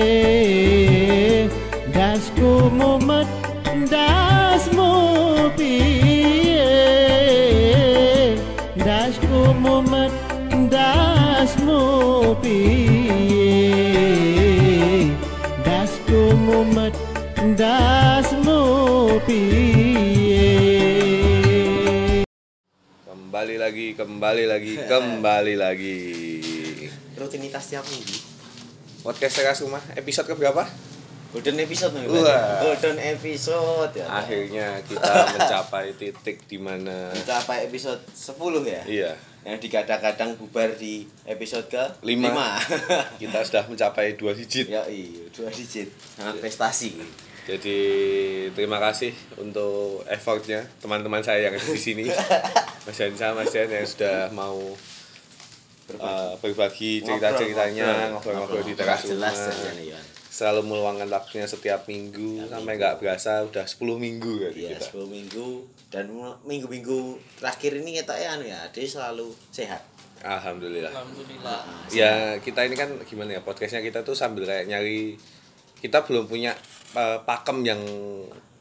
[1.93, 3.27] das komo mat
[3.89, 4.91] das mo
[5.57, 6.55] pie
[8.77, 10.11] das komo mat
[10.71, 12.35] das mo
[15.65, 16.93] das komo mat
[17.57, 18.59] das mo
[23.51, 25.99] Kembali lagi, kembali lagi, kembali lagi.
[27.19, 28.15] rutinitas tiap minggu
[29.03, 30.63] Podcast Teras Rumah episode ke berapa?
[31.35, 32.63] golden episode nih Wah.
[32.63, 35.03] golden episode ya Akhirnya kita
[35.35, 38.39] mencapai titik di mana mencapai episode 10
[38.71, 39.11] ya iya,
[39.43, 42.31] yang digadang-gadang bubar di episode ke Lima.
[42.31, 42.49] lima.
[43.19, 44.71] kita sudah mencapai dua digit.
[44.71, 46.95] ya iya dua digit sangat prestasi
[47.41, 47.79] Jadi
[48.53, 49.09] terima kasih
[49.41, 52.05] untuk effortnya teman-teman saya yang ada di sini.
[52.85, 54.57] Mas Hansa, Mas Jan yang sudah mau
[55.97, 59.33] uh, berbagi cerita-ceritanya, ngobrol-ngobrol di teras rumah.
[59.77, 59.97] ya
[60.31, 64.97] Selalu meluangkan waktunya setiap minggu sampai nggak berasa udah 10 minggu ya Iya, kita.
[64.97, 65.47] 10 minggu
[65.91, 66.07] dan
[66.47, 69.83] minggu-minggu terakhir ini kita ya anu ya, dia selalu sehat.
[70.21, 70.93] Alhamdulillah.
[70.93, 71.59] Alhamdulillah.
[71.89, 75.17] ya kita ini kan gimana ya podcastnya kita tuh sambil kayak nyari
[75.81, 76.53] kita belum punya
[76.93, 77.81] uh, pakem yang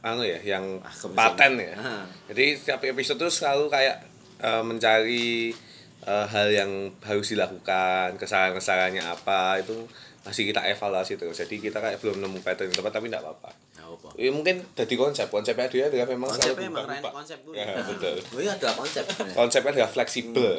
[0.01, 1.67] anu ya yang Pakem paten sih.
[1.67, 2.03] ya Ah.
[2.27, 4.01] jadi setiap episode tuh selalu kayak
[4.39, 5.53] uh, mencari
[6.01, 9.77] uh, hal yang harus dilakukan kesalahan-kesalahannya apa itu
[10.21, 13.49] masih kita evaluasi terus jadi kita kayak belum nemu pattern yang tepat tapi tidak apa-apa
[13.81, 14.09] apa?
[14.15, 17.01] ya, mungkin jadi konsep konsepnya dia adalah memang Konsepnya selalu emang berubah-ubah.
[17.03, 17.53] keren konsep gue.
[17.53, 19.03] ya, betul Oh iya adalah konsep.
[19.33, 20.49] konsepnya adalah fleksibel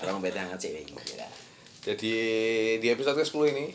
[0.00, 1.28] Orang beda gitu ya.
[1.86, 2.14] Jadi
[2.76, 3.66] di episode ke-10 ini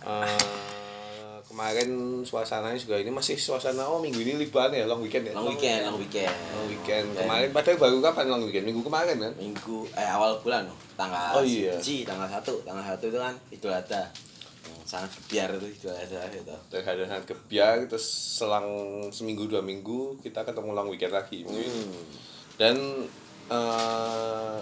[0.00, 0.69] eh
[1.60, 5.36] kemarin suasananya juga ini masih suasana oh minggu ini liburan ya long weekend ya.
[5.36, 6.32] Long weekend, long weekend.
[6.56, 7.06] Long weekend.
[7.12, 8.64] Kemarin padahal baru kapan long weekend?
[8.64, 9.32] Minggu kemarin kan?
[9.36, 11.76] minggu eh awal bulan loh tanggal Oh, iya.
[11.76, 14.08] siji, tanggal satu tanggal satu itu kan Idul Adha
[14.64, 18.68] yang sangat biar itu Idul Adha itu Terhadap sangat kebiar terus selang
[19.12, 21.44] seminggu dua minggu kita ketemu long weekend lagi.
[21.44, 21.92] hmm.
[22.56, 23.04] Dan
[23.52, 24.56] eh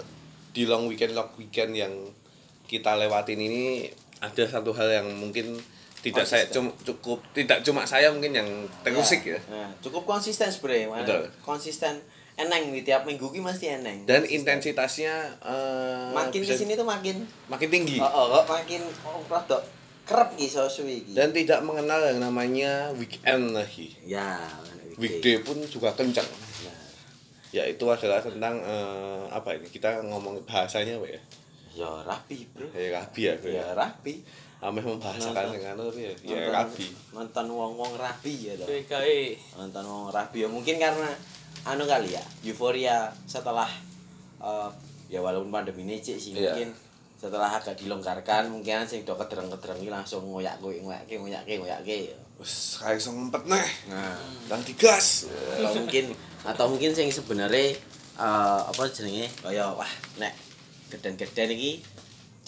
[0.50, 1.94] di long weekend long weekend yang
[2.66, 3.86] kita lewatin ini
[4.18, 5.54] ada satu hal yang mungkin
[6.08, 8.48] tidak saya cum- cukup tidak cuma saya mungkin yang
[8.82, 9.38] terusik ya.
[9.48, 11.28] Nah, cukup konsisten sebenarnya Betul.
[11.40, 12.00] konsisten
[12.34, 14.06] eneng di tiap minggu ki mesti eneng.
[14.06, 14.38] Dan Konsisten.
[14.62, 17.98] intensitasnya eh, makin bisa- ke sini tuh makin makin tinggi.
[17.98, 19.58] Oh, oh, kok makin oh, rada
[20.06, 21.12] kerep ki so suwi ki.
[21.12, 23.92] Dan tidak mengenal yang namanya weekend lagi.
[24.00, 24.38] Ya
[24.96, 25.42] weekday.
[25.42, 26.78] Pun juga kencang Benar.
[27.50, 29.66] ya itu adalah tentang eh, apa ini?
[29.66, 31.20] Kita ngomong bahasanya apa ya?
[31.74, 34.14] Ya rapi bro ya rabi ya bro ya ya rapi
[34.58, 35.54] Ameh membahasakan Nonton.
[35.54, 39.38] dengan ya ya Nonton- rabi nonton wong-wong rapi ya toh PKI.
[39.54, 40.48] nonton wong rapi ya.
[40.50, 41.10] Mungkin karena
[41.62, 43.70] anu kali ya euforia setelah
[44.38, 44.70] eh,
[45.06, 46.54] ya walaupun pandemi ini cik sih Iya.
[46.54, 46.68] mungkin
[47.18, 52.78] setelah agak dilonggarkan mungkin sing do kedereng-kedereng iki langsung ngoyak kowe ngoyake ngoyake ngoyake wes
[52.78, 53.68] kayak iso ngempet neh.
[53.90, 54.14] Nah.
[54.46, 55.26] Dan digas.
[55.58, 57.74] Atau mungkin atau mungkin sing sebenarnya
[58.18, 59.26] eh, apa jenenge?
[59.38, 60.34] Kaya wah nek
[60.88, 61.82] geden-geden iki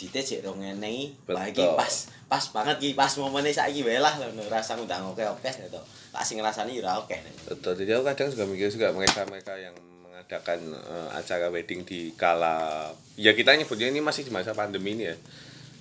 [0.00, 1.76] dite cek dong ngene iki wah iki Betul.
[1.76, 1.94] pas
[2.26, 6.22] pas banget iki pas momennya saiki wae lah lho rasa ngundang oke oke gitu tak
[6.22, 7.12] sing ngrasani ya ora oke
[7.44, 12.10] betul jadi aku kadang juga mikir juga mereka mereka yang mengadakan eh, acara wedding di
[12.14, 15.16] kala ya kita nyebutnya ini masih di masa pandemi ini ya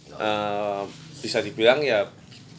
[0.09, 0.83] Eh,
[1.21, 2.01] bisa dibilang ya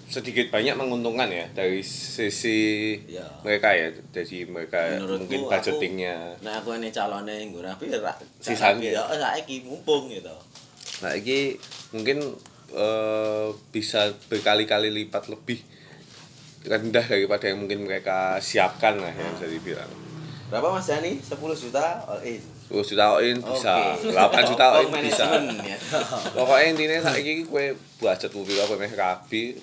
[0.07, 3.27] sedikit banyak menguntungkan ya dari sisi Ya.
[3.43, 7.99] mereka ya jadi mereka Menurutku, mungkin aku- budgetingnya Nah aku ini calonnya nggo rapi ya
[7.99, 8.15] ra.
[8.39, 8.87] Sisanya.
[8.89, 10.31] ya saiki mumpung gitu.
[11.01, 11.57] Nah ini
[11.91, 12.19] mungkin
[12.71, 15.61] eh, bisa berkali-kali lipat lebih
[16.61, 19.89] rendah daripada yang mungkin mereka siapkan lah yang bisa dibilang
[20.51, 21.15] Berapa Mas Dani?
[21.15, 22.43] 10 juta all in.
[22.67, 24.11] 10 juta all-in bisa Oke.
[24.11, 25.25] 8 juta all-in Oh, bisa
[25.63, 25.79] ya.
[26.35, 29.55] pokoknya intinya saiki kue budget mobil apa meh rapi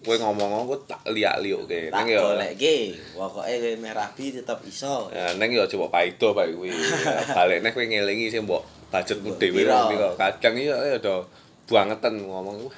[0.00, 2.96] kue ngomong aku tak liak liuk ke Tak neng yo goleke.
[3.12, 5.12] Pokoke kowe meh rapi tetep iso.
[5.12, 6.72] ya neng yo coba paido bae kuwi
[7.36, 11.24] balik neh kue ngelingi sih mbok budgetmu dhewe piro kadang iya ya do
[11.64, 12.68] bangetan ngomong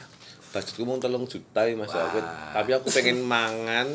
[0.49, 2.23] budgetku mau tolong juta ya mas aku
[2.55, 3.91] tapi aku pengen mangan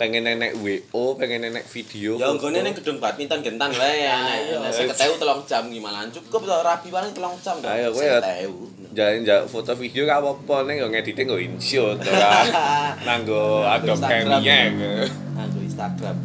[0.00, 0.56] pengen nenek
[0.88, 4.16] wo pengen nenek video Ya nggone ning gedung badminton gentang wae ya.
[4.16, 7.60] Nek nek 50.000 telung jam gimana cukup to rapi paling telung jam.
[7.60, 8.96] Ayo, kowe ya- 50.000.
[8.96, 12.30] jalan jalan foto video gak apa-apa neng yo ngeditnya nggo InShot ora
[13.06, 14.40] nanggo Adobe Instagram.
[14.40, 15.04] Premiere
[15.36, 16.16] Nganggo Instagram.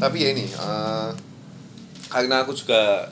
[0.00, 1.08] tapi ya ini eh,
[2.08, 3.04] karena aku juga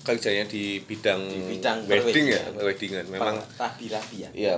[0.00, 2.64] kerjanya di bidang, Di bidang wedding ya perweddingan.
[2.64, 4.30] weddingan memang rapi-rapi ya.
[4.32, 4.54] ya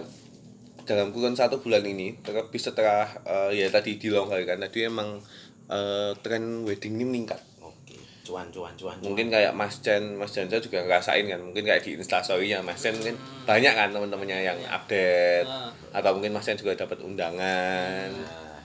[0.82, 5.18] dalam kurun satu bulan ini terlebih setelah eh, ya tadi dilonggarkan tadi emang
[5.66, 7.94] eh, tren wedding ini meningkat Oke.
[8.22, 11.94] cuan cuan cuan mungkin kayak Mas Chen Mas Janja juga ngerasain kan mungkin kayak di
[11.94, 15.70] instastorynya Mas Chen mungkin banyak kan teman-temannya yang update Ah.
[15.94, 18.58] atau mungkin Mas Chen juga dapat undangan nah,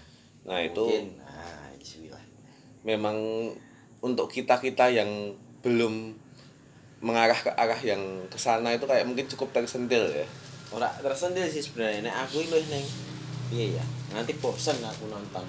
[0.43, 1.61] nah itu mungkin nah
[2.81, 3.17] memang
[3.99, 5.09] untuk kita kita yang
[5.59, 6.15] belum
[6.97, 10.25] mengarah ke arah yang ke sana itu kayak mungkin cukup tersentil ya.
[10.73, 12.09] Ora tersentil sih sebenarnya.
[12.09, 12.85] Nek aku lu neng
[13.53, 15.45] iya ya nanti bosen aku nonton.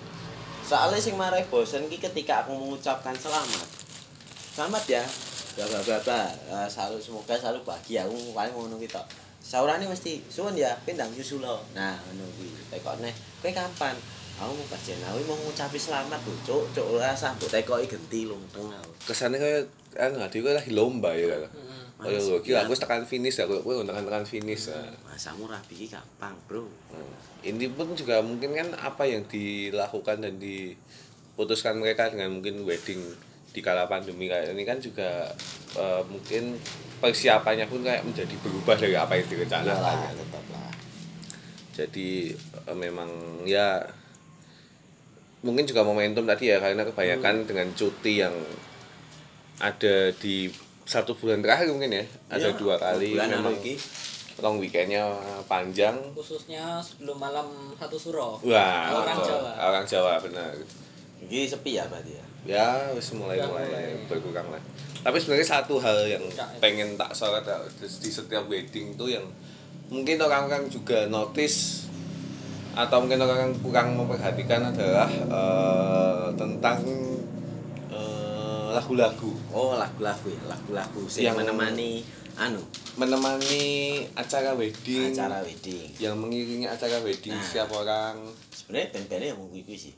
[0.62, 3.68] Soalnya sing marai bosen ki ketika aku mengucapkan selamat.
[4.52, 5.04] Selamat ya.
[5.56, 6.22] Bla bla bla bla.
[6.28, 8.04] Eh, selalu semoga selalu bahagia.
[8.04, 9.08] Aku paling ngono ki tok.
[9.40, 11.64] Saurane mesti suwun ya pindang nyusul lo.
[11.72, 13.96] Nah ngono kuwi tekok nek kowe kapan?
[14.38, 18.22] Aku mau kajian aku mau ngucapi selamat lho cuk cuk ora sah mbok tekoki genti
[18.22, 19.10] lonteng aku.
[19.10, 19.66] Kesannya kayak
[19.98, 21.50] kan nggak dia lagi lomba ya kan
[21.98, 24.78] oh ya gue kira aku tekan finish ya gue gue tekan tekan finish ya.
[25.02, 26.62] masamu rapi ki gampang bro
[26.94, 27.10] Hmm.
[27.42, 33.02] ini pun juga mungkin kan apa yang dilakukan dan diputuskan mereka dengan mungkin wedding
[33.50, 35.34] di kala pandemi kayak ini kan juga
[35.74, 36.54] eh, mungkin
[37.02, 40.14] persiapannya pun kayak menjadi berubah dari apa yang direncanakan iyalah kan.
[40.14, 40.70] tetap lah
[41.74, 43.10] jadi eh, memang
[43.42, 43.82] ya
[45.42, 48.34] mungkin juga momentum tadi ya karena kebanyakan dengan cuti yang
[49.58, 50.46] ada di
[50.82, 53.75] satu bulan terakhir mungkin ya ada Iya, dua kali bulan memang iki.
[54.38, 55.02] long weekendnya
[55.44, 57.44] panjang khususnya sebelum malam
[57.75, 59.34] satu suro wah orang betul.
[59.34, 60.52] Jawa orang Jawa benar
[61.19, 62.25] Iki sepi ya berarti ya.
[62.46, 63.87] ya wis mulai Udah mulai mulai.
[64.06, 64.62] berkurang lah
[64.99, 66.46] tapi sebenarnya satu hal yang ya.
[66.58, 69.26] pengen tak sorot ya, di setiap wedding tuh yang
[69.88, 71.90] mungkin orang-orang juga notice
[72.72, 76.78] atau mungkin orang kurang memperhatikan adalah eh, tentang
[77.88, 78.27] eh,
[78.70, 79.30] lagu-lagu.
[79.50, 81.90] Oh, lagu-lagu ya, lagu-lagu Yang- menemani
[82.34, 82.62] anu?
[82.94, 83.64] Menemani
[84.12, 85.10] acara wedding.
[85.10, 85.88] Acara wedding.
[85.96, 87.42] yang mengiringi acara wedding Nah.
[87.42, 88.18] setiap orang?
[88.50, 89.94] Sebenarnya band-bandnya yang kuwi sih.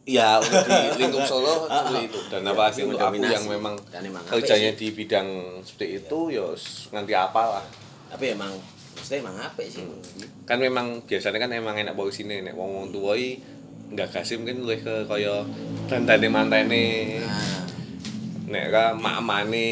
[0.00, 0.74] ya untuk di
[1.06, 2.20] lingkup Solo seperti itu.
[2.26, 3.74] Dan Ya, apalagi yang untuk aku yang memang
[4.26, 5.28] kerjanya di bidang
[5.62, 6.46] seperti itu ya
[6.90, 7.64] nganti apa lah.
[8.10, 8.50] Tapi emang
[8.96, 9.84] maksudnya emang apik sih.
[10.42, 12.42] kan memang biasanya kan emang enak bawa sini.
[12.42, 13.38] Nek wong wong tua i
[13.90, 15.46] nggak kasih mungkin lebih ke kaya
[15.86, 16.84] dandane mantene
[17.20, 17.59] Nah,
[18.50, 19.70] nek ka mak-mane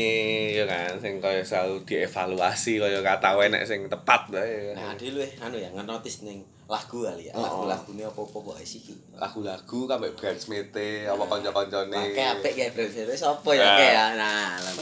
[0.54, 5.20] ya kan sing kaya selalu dievaluasi kaya kata nek sing tepat wae nah ade lu
[5.42, 7.32] anu ya ngenotis ning lagu kali ya.
[7.32, 7.40] Oh.
[7.64, 8.92] Lagu-lagu ini apa-apa kok sih iki.
[9.16, 10.68] lagu-lagu kabeh bridesmaid
[11.08, 12.84] apa kanca-kancane Pakai apik ya bro.
[13.16, 13.76] Sopo ya Nah.
[13.80, 14.04] kayak ya.
[14.20, 14.72] Nah, lah.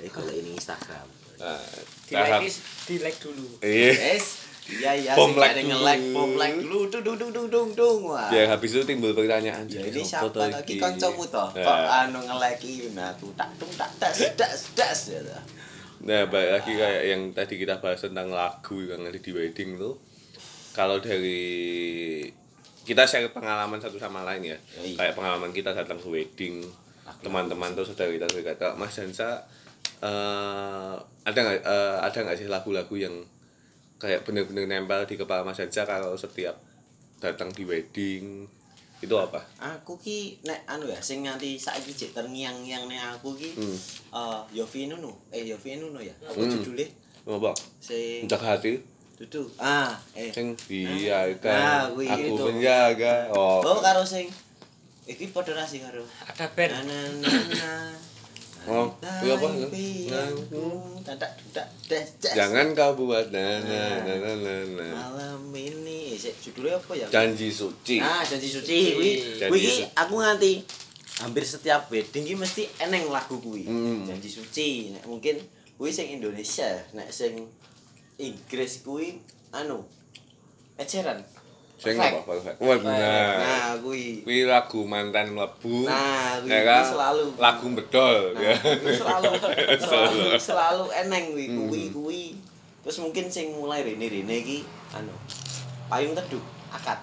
[0.00, 1.06] Jadi kalau ini Instagram.
[1.36, 1.60] nah
[2.08, 2.48] di like
[2.88, 4.45] di like dulu iya Yes.
[4.66, 5.12] Iya iya.
[5.14, 5.62] Like ada
[6.10, 7.98] bom like dulu, dung dung dung dung dung dung.
[8.10, 8.26] Wah.
[8.26, 10.82] biar habis itu timbul pertanyaan Ya jadi ini siapa lagi iki?
[10.82, 11.48] kancamu toh?
[11.54, 15.22] Kok anu nge-like nah tuh tak tung tak das das das ya.
[16.06, 19.98] Nah, balik lagi kayak yang tadi kita bahas tentang lagu yang ada di wedding tuh.
[20.76, 22.22] Kalau dari
[22.86, 24.58] kita share pengalaman satu sama lain ya.
[24.82, 24.94] Yoi.
[24.94, 26.62] Kayak pengalaman kita datang ke wedding,
[27.24, 28.68] teman-teman tuh saudara kita saudara kita.
[28.78, 29.30] Mas Dansa
[29.96, 33.14] eh ada nggak eh, ada nggak sih lagu-lagu yang
[33.96, 36.56] kayak bener-bener nempel di kepala Mas Dansa kalau setiap
[37.16, 38.44] datang di wedding
[38.96, 39.44] itu apa?
[39.58, 43.76] Aku ki nek anu ya sing nganti saiki jek terngiang-ngiang nek aku ki Hmm.
[44.10, 46.12] eh Yofi Nuno, eh Yofi Nuno ya.
[46.22, 46.48] Apa Hmm.
[46.50, 46.88] judulnya?
[47.26, 47.52] Apa?
[47.76, 48.80] Sing Menjaga hati,
[49.16, 49.48] Dudu.
[49.56, 50.28] Ah, eh.
[50.28, 52.44] sing Nah, biarkan kuwi aku itu.
[52.46, 53.32] menjaga.
[53.32, 53.60] Oh.
[53.60, 54.28] Oh, karo sing
[55.04, 56.04] iki padha rasi karo.
[56.22, 57.72] ada band Na na na na.
[58.66, 59.48] Oh, kuwi apa?
[61.86, 62.34] Das das.
[62.34, 64.86] Jangan kau buat na na na na na na.
[64.90, 67.06] malam ini judulnya apa ya?
[67.06, 68.02] Janji suci.
[68.02, 69.86] Ah, janji suci suci.
[69.94, 70.66] aku nganti
[71.22, 73.70] hampir setiap wedding ki mesti eneng lagu kuwi.
[73.70, 74.02] Hmm.
[74.10, 74.98] Janji suci.
[74.98, 75.38] Nek mungkin
[75.78, 77.46] kuwi sing Indonesia, nek sing
[78.18, 79.22] Inggris kuwi
[79.54, 79.86] anu
[80.74, 81.22] Ed Sheeran.
[81.76, 82.24] Sing apa?
[82.24, 82.56] Perfect.
[82.58, 82.76] Wah.
[82.80, 84.24] Nah, kuwi.
[84.24, 85.84] Kuwi lagu mantan mlebu.
[85.84, 86.82] Nah, kuwi ya kan?
[86.82, 87.26] selalu.
[87.36, 88.54] lagu bedol Nah, ya.
[88.98, 89.30] selalu
[89.76, 91.58] selalu selalu eneng kuwi Hmm.
[91.62, 92.24] kuwi kuwi.
[92.80, 95.12] Terus mungkin sing mulai rene-rene iki anu
[95.86, 96.40] payung teduh
[96.70, 96.96] akad.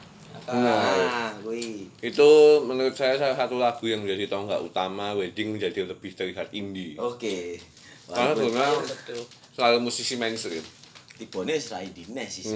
[0.43, 0.57] Nah.
[0.57, 1.85] Nah, kuwi.
[1.99, 2.29] Itu
[2.65, 6.97] menurut saya salah satu lagu yang menjadi tonggak utama wedding menjadi lebih terlihat indie.
[6.97, 7.61] Oke.
[8.03, 9.21] Karena Wah, sebenarnya betul
[9.53, 10.65] selalu musisi mainstream.
[11.13, 12.41] tibone wis ra indine sih.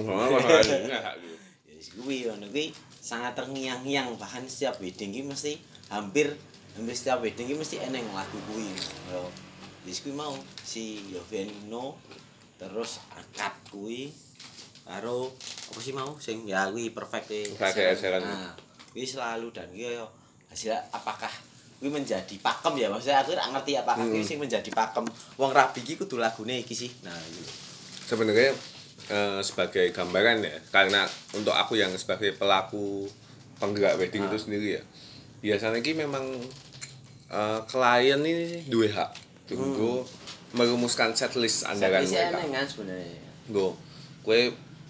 [1.94, 5.56] Ya kuwi ngono kuwi sangat terngiang-ngiang bahkan setiap wedding ki mesti
[5.88, 6.36] hampir
[6.76, 8.68] hampir setiap wedding ki mesti eneng lagu kuwi.
[9.08, 9.28] Yo.
[9.86, 11.96] Wis kuwi mau si Yoviano
[12.58, 14.10] terus akad kuwi
[14.84, 15.30] karo
[15.68, 17.42] apa sih mau sing ya kuwi perfect e.
[17.56, 18.20] Sheeran.
[18.24, 18.52] Nah,
[18.92, 20.08] kuwi selalu dan kuwi yo
[20.48, 21.30] hasil apakah
[21.78, 24.28] kuwi menjadi pakem ya maksudnya aku ora ngerti apakah kuwi Hmm.
[24.28, 25.04] sing menjadi pakem
[25.38, 27.44] wong rabi ki kudu lagune iki sih nah iki
[28.08, 28.56] Sebenarnya
[29.08, 33.08] eh, sebagai gambaran ya, karena untuk aku yang sebagai pelaku
[33.56, 34.28] penggerak wedding Ah.
[34.28, 34.82] itu sendiri ya.
[35.38, 36.24] Biasanya ki memang
[37.28, 39.10] eh, klien ini duwe hak.
[39.44, 40.04] Tunggu
[40.50, 42.52] merumuskan setlist andalan Setlist-nya mereka.
[42.54, 43.20] kan sebenarnya.
[43.48, 43.68] Nggo,
[44.20, 44.40] kowe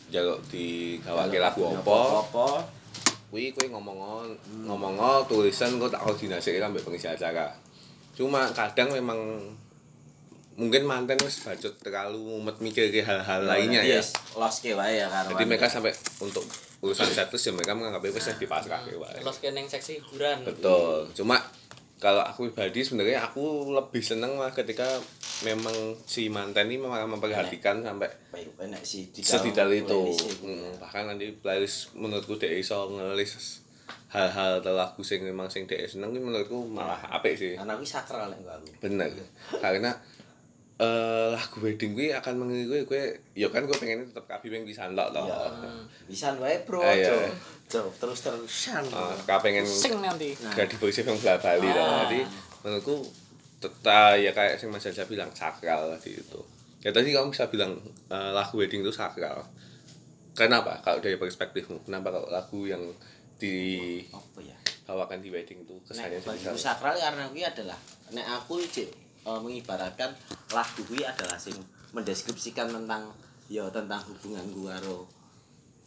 [0.08, 1.98] jaluk digawake lagu Lagunya apa?
[2.22, 2.48] apa?
[3.28, 3.98] Kuwi kowe ngomong
[4.64, 4.94] ngomong
[5.26, 7.50] tulisan kok tak koordinasi ambek pengisi acara.
[8.16, 9.18] Cuma kadang memang
[10.58, 14.02] mungkin manten wis bacot terlalu mumet mikir ke hal-hal lainnya ya.
[14.34, 16.42] Los ke wae ya karo jadi mereka sampai untuk
[16.82, 19.22] urusan setlist ya mereka menganggap wis dipasrahke wae.
[19.22, 20.42] Terus keneng seksi hiburan.
[20.42, 21.06] betul.
[21.14, 21.38] Cuma
[22.02, 24.86] kalau aku pribadi sebenarnya aku lebih seneng lah ketika
[25.46, 25.74] memang
[26.06, 30.10] si manten ini memang memperhatikan sampai baik enak sih sedetail itu.
[30.10, 30.26] itu.
[30.42, 33.62] Hmm, bahkan nanti playlist menurutku dia iso ngelis
[34.08, 37.54] hal-hal lagu sing memang sing dia seneng ini menurutku malah apik sih.
[37.54, 38.66] Karena aku sakral lek aku.
[38.82, 39.10] Bener.
[39.58, 39.94] Karena
[40.78, 43.02] eh lagu wedding gue akan mengiringi gue gue
[43.34, 45.74] ya kan gue pengen tetap kabi pengen bisa ndak toh Iya.
[46.06, 47.26] bisa wae bro Ah, iya.
[47.68, 50.32] Terus terusan Ah, kau pengen Sing nanti.
[50.40, 50.54] Nah.
[50.56, 51.66] gak dibersih yang bola Bali.
[51.68, 52.06] Ah.
[52.06, 52.20] jadi
[52.62, 53.02] menurutku
[53.58, 56.40] tetap ya kayak sing Mas Jaja bilang sakral tadi itu
[56.78, 57.74] ya tadi kamu bisa bilang
[58.06, 59.42] eh, lagu wedding itu sakral
[60.38, 62.78] kenapa kalau dari perspektifmu kenapa kalau lagu yang
[63.42, 67.78] dibawakan apa ya di wedding itu kesannya nek sakral karena kuwi adalah
[68.14, 70.10] nek aku cek eh, mengibaratkan
[70.52, 71.54] lagu kuwi adalah sing
[71.96, 73.08] mendeskripsikan tentang
[73.48, 75.06] ya tentang hubungan gua karo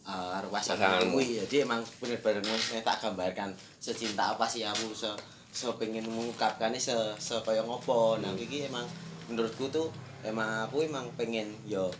[0.08, 1.40] eh, karo pasangan kuwi.
[1.46, 5.10] Jadi emang bener-bener nek tak gambarkan secinta apa sih kamu se
[5.52, 8.18] se pengen mengungkapkannya se se kaya ngopo.
[8.18, 8.84] Nah iki emang
[9.30, 9.88] menurutku tuh
[10.26, 11.92] emang aku emang pengen yo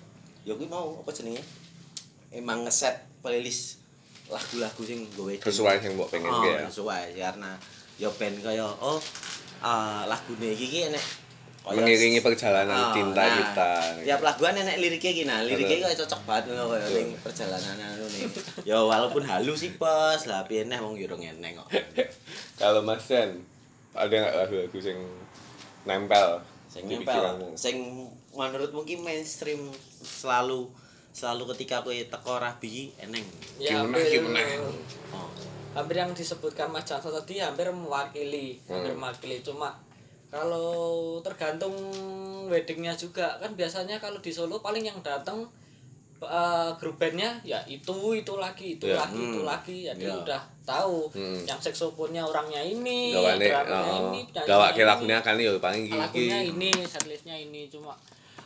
[0.43, 1.45] yo kuwi mau apa jenenge?
[2.33, 3.83] Emang ngeset playlist
[4.33, 6.65] lagu-lagu sing gue sesuai yang mbok pengen oh, ya.
[6.65, 7.53] sesuai karena
[8.01, 8.97] yo band kaya oh
[9.61, 11.22] uh, lagune iki ki enek kaya-
[11.63, 13.71] mengiringi perjalanan Oh, cinta nah, kita
[14.03, 16.97] Tiap lagu kan enek liriknya iki nah, liriknya kaya cocok banget ngono kaya Betul.
[16.99, 18.23] ning perjalanan anu nih.
[18.67, 21.69] Ya walaupun halus sih pas, lah piye neh wong yo ngeneng kok.
[22.61, 23.47] kalau Mas Sen
[23.95, 25.01] ada nggak lagu-lagu yang
[25.85, 26.29] nempel
[26.67, 27.77] Sing nempel, sing
[28.33, 29.61] menurut mungkin mainstream
[30.01, 30.65] selalu
[31.13, 33.21] selalu ketika kowe teko rabi eneng.
[33.61, 34.41] Ya, Gimana, hampir, gimana?
[35.13, 35.29] Oh.
[35.77, 39.05] hampir yang disebutkan Mas Janso tadi hampir mewakili, hampir Hmm.
[39.05, 39.45] mewakili.
[39.45, 39.77] Cuma
[40.33, 41.77] kalau tergantung
[42.49, 45.45] weddingnya juga kan biasanya kalau di Solo paling yang datang
[46.25, 49.49] eh, grup bandnya ya itu itu lagi itu Ya, lagi itu hmm.
[49.53, 50.17] lagi jadi Ya.
[50.17, 51.45] udah tahu Hmm.
[51.45, 56.71] yang seksofonnya orangnya ini gawane oh, ini ini, lagunya kan yo paling iki lagunya ini
[56.87, 57.93] setlistnya ini cuma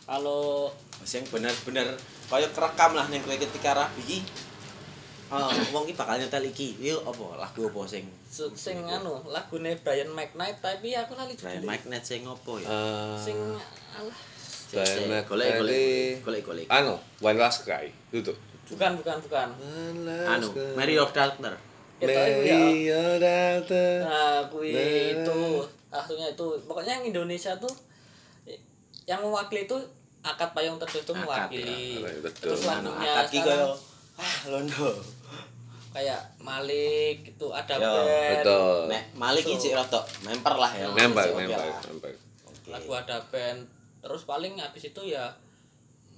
[0.06, 0.70] kalau
[1.02, 1.86] sing bener-bener
[2.26, 4.18] kaya kerekam lah ning kowe ketika rabi iki.
[5.26, 6.78] Oh, wong iki bakal nyetel iki.
[6.78, 8.06] Yo apa lagu apa sing
[8.52, 12.68] sing anu lagune Brian McKnight tapi aku lali Brian judulnya Magnet sing opo ya?
[12.68, 13.36] Eh, sing
[13.96, 14.18] alah
[14.70, 15.56] Brian McKnight
[16.24, 19.48] golek golek anu One Last Cry itu tuh bukan bukan bukan
[20.26, 21.54] Anu, Mary of Doctor.
[22.02, 24.02] Kita itu ya Mary your daughter.
[24.02, 25.22] nah kui Nah.
[25.22, 25.38] itu
[25.88, 27.70] aslinya itu pokoknya yang Indonesia tuh
[29.06, 29.78] yang mewakili itu
[30.20, 32.10] akad payung teduh itu Akad, mewakili ya.
[32.34, 33.78] Terus Anu, lagunya akad ki sekarang kaya
[34.18, 34.90] ah londo.
[35.96, 40.84] Kayak Malik itu ada Ya, band betul Nek Malik iki cek rada memper lah ya.
[40.84, 40.94] lah.
[40.94, 42.12] nempel
[42.44, 42.68] Oke.
[42.68, 43.60] lagu ada band
[43.98, 45.24] terus paling habis itu ya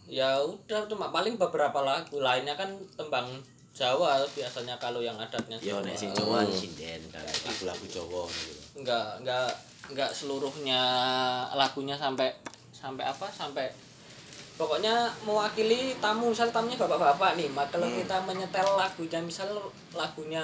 [0.05, 3.29] ya udah cuma paling beberapa lagu lainnya kan tembang
[3.71, 5.87] Jawa biasanya kalau yang adatnya Yo Jawa.
[5.87, 8.83] nek sing Jawa sinden kan lagu-lagu Jawa gitu.
[8.83, 9.49] nggak nggak
[9.89, 10.83] nggak seluruhnya
[11.55, 12.35] lagunya sampai
[12.73, 13.71] sampai apa sampai
[14.59, 18.03] pokoknya mewakili tamu misal tamunya bapak-bapak nih maka kalau Hmm.
[18.03, 19.49] kita menyetel lagunya misal
[19.95, 20.43] lagunya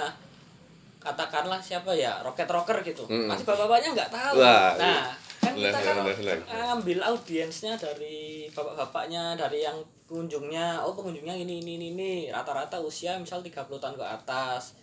[0.97, 3.03] katakanlah siapa ya rocket rocker gitu.
[3.05, 3.29] Hmm.
[3.29, 4.41] pasti bapak-bapaknya nggak tahu.
[4.41, 6.37] Wah, nah kan Lah, kita lah, kalau lah, lah.
[6.73, 9.77] ngambil audiensnya dari bapak-bapaknya dari yang
[10.09, 14.73] pengunjungnya oh pengunjungnya ini ini ini, ini rata-rata usia misal 30 tahun ke atas.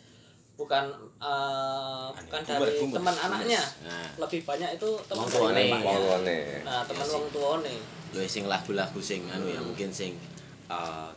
[0.54, 0.84] Bukan
[1.18, 3.62] eh, bukan dari teman anaknya.
[3.82, 4.06] Nah.
[4.20, 5.72] lebih banyak itu teman dari
[6.62, 7.74] nah teman Iya wong tuane
[8.12, 10.12] Lho sing lagu-lagu sing anu ya mungkin sing
[10.66, 11.10] eh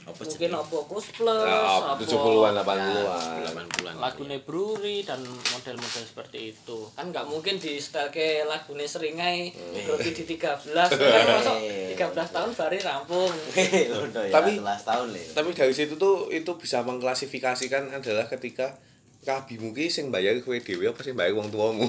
[0.00, 1.60] apa mungkin opo Kus plus Ya,
[1.92, 3.52] opo 70-an, Ya, 80-an.
[3.52, 3.94] 80-an.
[4.00, 9.76] lagune Brewery dan model-model seperti itu kan nggak mungkin di style ke lagune seringai Hmm.
[9.86, 11.56] berarti di 13 kan masuk
[11.92, 12.00] 13
[12.32, 18.24] tahun baru rampung ya, Tapi- 11 tahun tapi dari situ tuh itu bisa mengklasifikasikan adalah
[18.26, 18.80] ketika
[19.20, 21.84] kabimu ki sing bayar kowe dhewe apa sing bayar wong tuamu.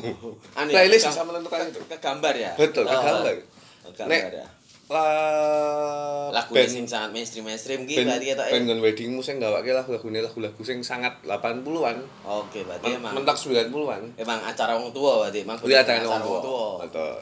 [0.52, 1.80] Anu ya, bisa menentukan itu.
[1.88, 2.52] Ke gambar ya.
[2.54, 3.36] Betul, ke Oh, gambar.
[3.84, 4.46] Nek ya.
[4.92, 9.72] lah Lagu band sing sangat mainstream mainstream band berarti ketok band gon weddingmu sing gawake
[9.72, 11.98] lagu-lagune lagu-lagu sing sangat 80-an.
[12.28, 14.02] Oke, berarti emang Mentok 90-an.
[14.20, 16.70] emang acara wong tua berarti emang bener acara wong tua.
[16.84, 17.18] Betul.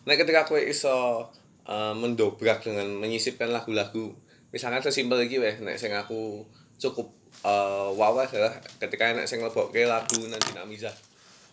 [0.00, 1.28] Nah, ketika kowe iso
[1.68, 4.16] eh, mendobrak dengan menyisipkan lagu-lagu
[4.50, 6.42] misalkan sesimpel iki weh nek sing aku
[6.80, 7.06] cukup
[7.40, 8.50] eh wow adalah
[8.80, 10.90] ketika nek sing lebokke lagu Nadine Amiza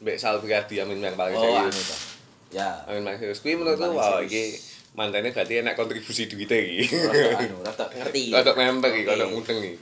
[0.01, 2.16] Mbak Sal Priadi Amin yang paling Oh, serius.
[2.51, 2.79] Ya.
[2.87, 3.39] Amin paling serius.
[3.43, 4.55] Kuwi Paling wah iki
[4.97, 6.87] mantannya berarti enak kontribusi duitnya iki.
[6.89, 8.23] Rada anu, rada ngerti.
[8.33, 9.25] Kodok member iki, Oke.
[9.27, 9.77] mudeng iki.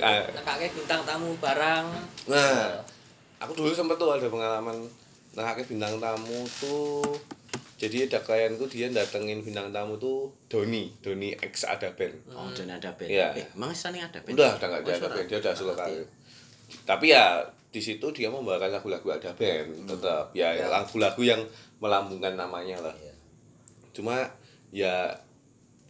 [0.00, 0.24] Ah.
[0.32, 1.84] nekake bintang tamu barang
[2.24, 2.72] Nah,
[3.36, 4.80] aku dulu sempet tuh ada pengalaman
[5.36, 7.04] nakake bintang tamu tuh
[7.76, 12.16] jadi ada klienku dia datengin bintang tamu tuh Doni, Doni ex ada band.
[12.32, 13.10] Oh, dan ada band.
[13.12, 13.36] Iya.
[13.36, 14.32] Eh, emang sana ada band?
[14.32, 15.14] Udah, udah nggak Oh, ada suara.
[15.20, 16.06] band, dia udah karir.
[16.88, 17.24] Tapi ya
[17.74, 20.70] di situ dia membawakan lagu-lagu ada band, tetap ya Ya.
[20.70, 21.42] lagu-lagu yang
[21.82, 22.94] melambungkan namanya lah.
[22.94, 23.14] Iya.
[23.90, 24.22] Cuma
[24.70, 25.10] ya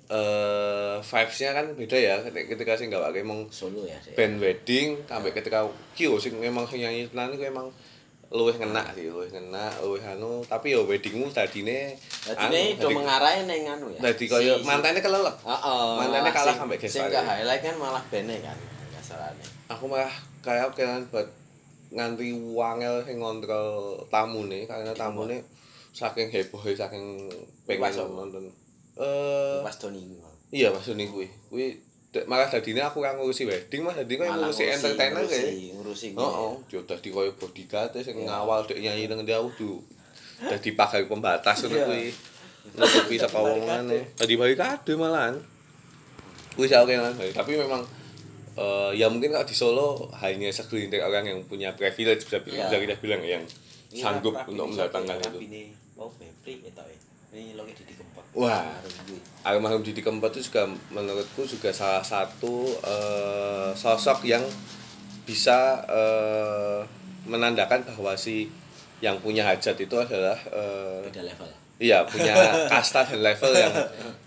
[0.05, 3.97] eh vibes-nya kan beda ya ketika sih nggak pakai emang Solo ya.
[4.13, 7.69] Band wedding sampai ketika kyo sing memang sing nyanyi tenan iku emang
[8.29, 11.95] luwih ngena sih, luwih ngena, luwih anu, tapi ya weddingmu tadine
[12.27, 14.01] Jadi ini udah mengarai neng anu ya.
[14.11, 15.37] Koyo Si- mantannya kelelep.
[15.39, 15.89] Heeh.
[16.03, 18.57] Mantannya kalah sampai guest Sing highlight kan malah bandnya kan.
[19.71, 20.11] Aku malah
[20.43, 21.25] kayak kelan buat
[21.95, 25.39] nganti wangel sing ngontrol tamu nih karena tamu nih
[25.95, 27.31] saking heboh saking
[27.65, 28.51] pengen Pas nonton.
[28.99, 30.03] Eh Pas Doni.
[30.51, 31.31] iya Mas Doni kuwi.
[31.47, 31.79] Kuwi
[32.27, 35.51] malah dadine aku kang ngurusi wedding Mas dadi koyo Malah ngurusi entertainer kayak.
[35.75, 38.27] ngurusi oh, yo dadi koyo bodyguard sing Iya.
[38.27, 39.79] ngawal dek nyanyi nang jauh tuh.
[40.43, 42.11] Dadi pagar pembatas ngono kuwi.
[42.75, 44.03] Nutupi saka wongane.
[44.15, 45.39] Dadi barikade malahan.
[46.55, 47.83] Kuwi saya oke nang tapi memang
[48.55, 52.95] eh, ya mungkin kalau di Solo hanya segelintir orang yang punya privilege bisa, bisa kita
[52.99, 53.43] bilang yang
[53.91, 55.39] Ini sanggup rapi- untuk mendatangkan itu.
[57.35, 57.59] Ya ya.
[58.35, 58.63] Wah.
[59.47, 64.43] Almarhum Didi Kempot itu juga menurutku juga salah satu eh, sosok yang
[65.25, 66.81] bisa eh,
[67.25, 68.51] menandakan bahwa si
[69.01, 71.64] yang punya hajat itu adalah eh, Beda level.
[71.77, 72.33] Iya punya
[72.71, 73.75] kasta dan level yang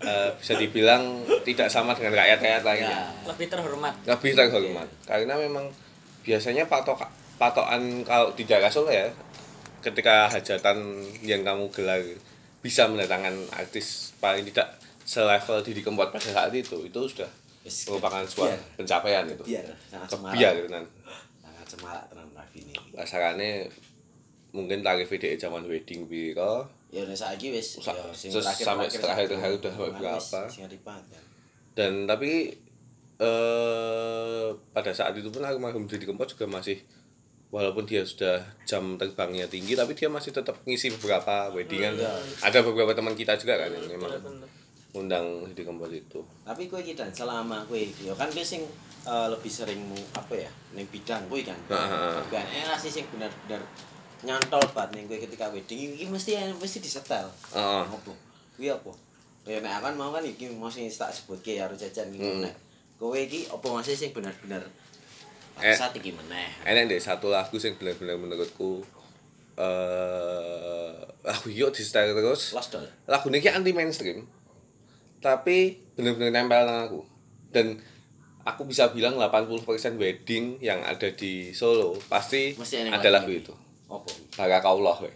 [0.00, 1.02] eh, bisa dibilang
[1.42, 2.92] tidak sama dengan rakyat-rakyat lainnya.
[2.92, 3.04] Ya.
[3.26, 5.66] lebih terhormat Lebih terhormat karena memang
[6.20, 7.00] biasanya patok
[7.36, 9.08] patokan kalau di daerah Solo ya
[9.80, 12.02] ketika hajatan yang kamu gelar
[12.58, 14.74] bisa mendatangkan artis paling tidak
[15.06, 17.30] selevel Didi Kempot pada saat itu itu sudah
[17.88, 18.76] merupakan suatu kebiar.
[18.76, 20.84] pencapaian itu Biar sangat kebiar gitu kan
[21.38, 22.74] Sangat semarak tenan Rafi ini.
[22.92, 23.64] asalnya
[24.50, 28.88] mungkin tarif VDE zaman wedding biro Ya udah saiki wis Sa- ya sing terus sampai
[28.88, 30.40] terakhir-terakhir terakhir-terakhir udah sampai berapa?
[31.04, 31.22] Kan.
[31.74, 32.32] dan tapi
[33.18, 36.80] eh pada saat itu pun almarhum Didi Kempot juga masih
[37.48, 42.12] walaupun dia sudah jam terbangnya tinggi tapi dia masih tetap ngisi beberapa weddingan Iya.
[42.42, 44.48] ada beberapa teman kita juga kan yang memang Bener-bener.
[44.92, 48.64] undang Didi Kempot itu Tapi kowe iki dan selama kowe ya kan kowe sing
[49.04, 49.80] eh, lebih sering
[50.12, 51.56] apa ya ning bidang kowe kan.
[51.66, 52.20] Heeh.
[52.28, 53.60] Kan eh sih sing benar-benar
[54.20, 57.26] nyantol banget ning kowe ketika wedding iki mesti mesti disetel.
[57.54, 57.82] Heeh.
[57.86, 58.12] Apa?
[58.54, 58.90] Kuwi apa?
[59.46, 62.42] Ya nek akan mau kan iki sing tak sebutke ya harus jajan iki Hmm.
[62.42, 62.54] nek
[62.96, 64.60] kowe iki apa masih sing benar-benar
[65.58, 65.74] Eh.
[65.74, 66.50] saat iki meneh.
[66.62, 68.78] enak deh satu lagu yang benar-benar menurutku
[69.58, 72.86] eh lagu yuk di setel terus Lost doll.
[73.04, 74.22] lagu ini anti mainstream
[75.18, 77.00] tapi bener-bener nempel nang aku
[77.50, 77.74] dan
[78.46, 79.66] aku bisa bilang 80%
[79.98, 83.54] wedding yang ada di Solo pasti Mesti ada lagu lagu
[83.88, 83.94] ini.
[83.94, 84.08] itu Apa?
[84.36, 85.08] Barakallah we.
[85.08, 85.12] Ya,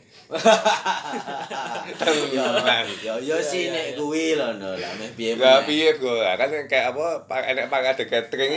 [2.32, 2.44] yo
[3.02, 7.06] yo, yo sih nek kuwi lho no lah piye Lah piye go kan kayak apa
[7.52, 8.54] enek pak ada catering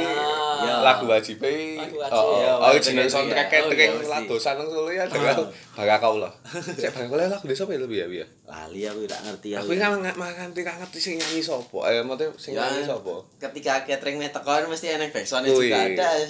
[0.63, 6.31] lagu wajib e oh jeneng soundtrack catering lah dosan nang ya dengan bakal kau lah
[6.53, 9.97] cek bareng kowe lagu desa piye lebih ya piye lali aku gak ngerti aku kan
[9.99, 14.29] gak makan tidak ngerti sing nyanyi sapa eh mate sing nyanyi sapa ketika catering me
[14.29, 16.21] teko mesti enek backsound juga ada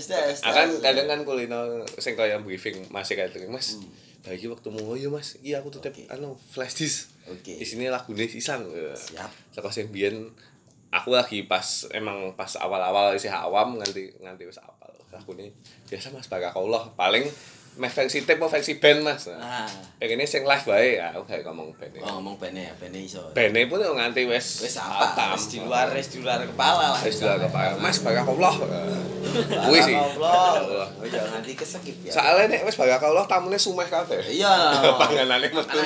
[0.41, 3.76] kan kadang kan kulino sing koyo briefing masih catering mas
[4.26, 5.38] Bagi waktu mau yo Mas.
[5.46, 6.04] Iya aku titip Oke.
[6.10, 7.14] anu flash disk.
[7.30, 7.62] Oke.
[7.62, 8.66] Di sini lagune sisan.
[8.98, 9.54] Siap.
[9.54, 10.34] Saka sing biyen
[10.90, 14.90] aku lagi pas emang pas awal-awal isih awam nganti nganti wis apal.
[15.14, 15.54] Lagune
[15.86, 17.30] biasa Mas Barakallah paling
[17.76, 19.28] meh versi tape apa versi band Mas.
[19.28, 19.70] Nah, Ah.
[20.00, 21.92] pengennya sing live wae ya aku gak ngomong band.
[22.00, 23.20] Oh, ngomong bene ya, bene iso.
[23.36, 25.36] Band pun nganti wis Wis apa?
[25.36, 27.02] Wis di luar, wis di luar kepala lah.
[27.04, 27.76] Wis di luar kepala.
[27.84, 28.56] Mas Barakallah.
[29.68, 29.96] Kuwi sih.
[29.96, 30.88] Allah.
[30.88, 32.12] Oh, jangan nanti kesekip ya.
[32.16, 34.24] Soalnya nek wis Barakallah tamune sumeh kabeh.
[34.24, 34.56] Iya.
[35.02, 35.80] Panganane metu.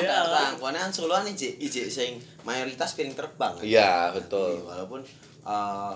[0.62, 3.54] Kono kan Solo kan ijik ijik sing mayoritas piring terbang.
[3.66, 4.62] Iya, betul.
[4.62, 5.02] Iya, Walaupun
[5.48, 5.94] eh,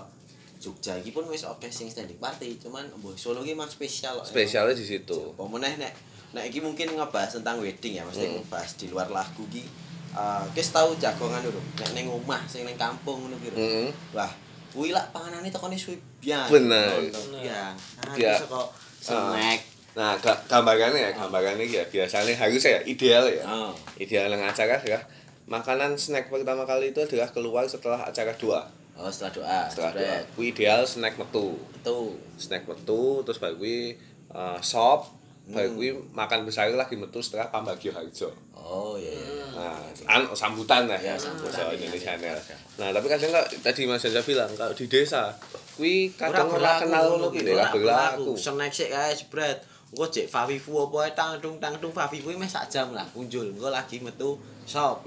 [0.64, 4.16] Jogja iki pun wis oke sing standing party, cuman mbok Solo iki mah spesial.
[4.16, 4.24] kok.
[4.26, 5.12] Spesialnya di situ.
[5.30, 5.92] Apa meneh nek
[6.32, 8.40] nek iki mungkin ngebahas tentang wedding ya, mesti Hmm.
[8.40, 9.62] ngebahas di luar lagu iki.
[10.10, 13.52] Eh, wis tau jagongan lho, nek ning omah sing ning kampung ngono lho.
[13.52, 13.88] Heeh.
[14.10, 14.32] Wah,
[14.70, 16.48] kuwi lak panganane tekone suwi biang.
[16.48, 16.88] Bener.
[17.36, 17.70] Ya.
[18.00, 18.34] Nah, Ya.
[18.34, 19.60] bisa kok snack.
[19.94, 23.44] Nah, ga- gambarannya ya, gambarannya ya biasanya harus ya ideal ya.
[23.44, 23.70] Oh.
[23.94, 25.02] Ideal yang acara adalah
[25.44, 28.64] makanan snack pertama kali itu adalah keluar setelah acara dua.
[28.94, 29.60] Oh, setelah doa.
[29.66, 30.00] Setelah dua.
[30.00, 30.24] spread.
[30.38, 31.58] Kui ideal snack metu.
[31.74, 32.14] Itu.
[32.38, 33.98] Snack metu terus baru kui
[34.30, 38.32] eh, sop Bar kuwi makan besar lagi metu setelah Pambagio Harjo.
[38.56, 39.12] Oh iya.
[39.12, 39.44] iya.
[39.52, 39.76] Nah,
[40.08, 42.32] an, sambutan lah Ya, sambutan, iya, Indonesia iya.
[42.80, 45.36] Nah, tapi kadang kok tadi Mas Jaja bilang kalau di desa
[45.76, 48.32] kuwi kadang ora kenal ngono lho, ora berlaku.
[48.40, 49.60] Snack sik kae jebret.
[49.92, 53.52] Engko cek Favivu apa tangtung tangtung Favivu meh sak jam lah kunjul.
[53.52, 55.04] Engko lagi metu shop.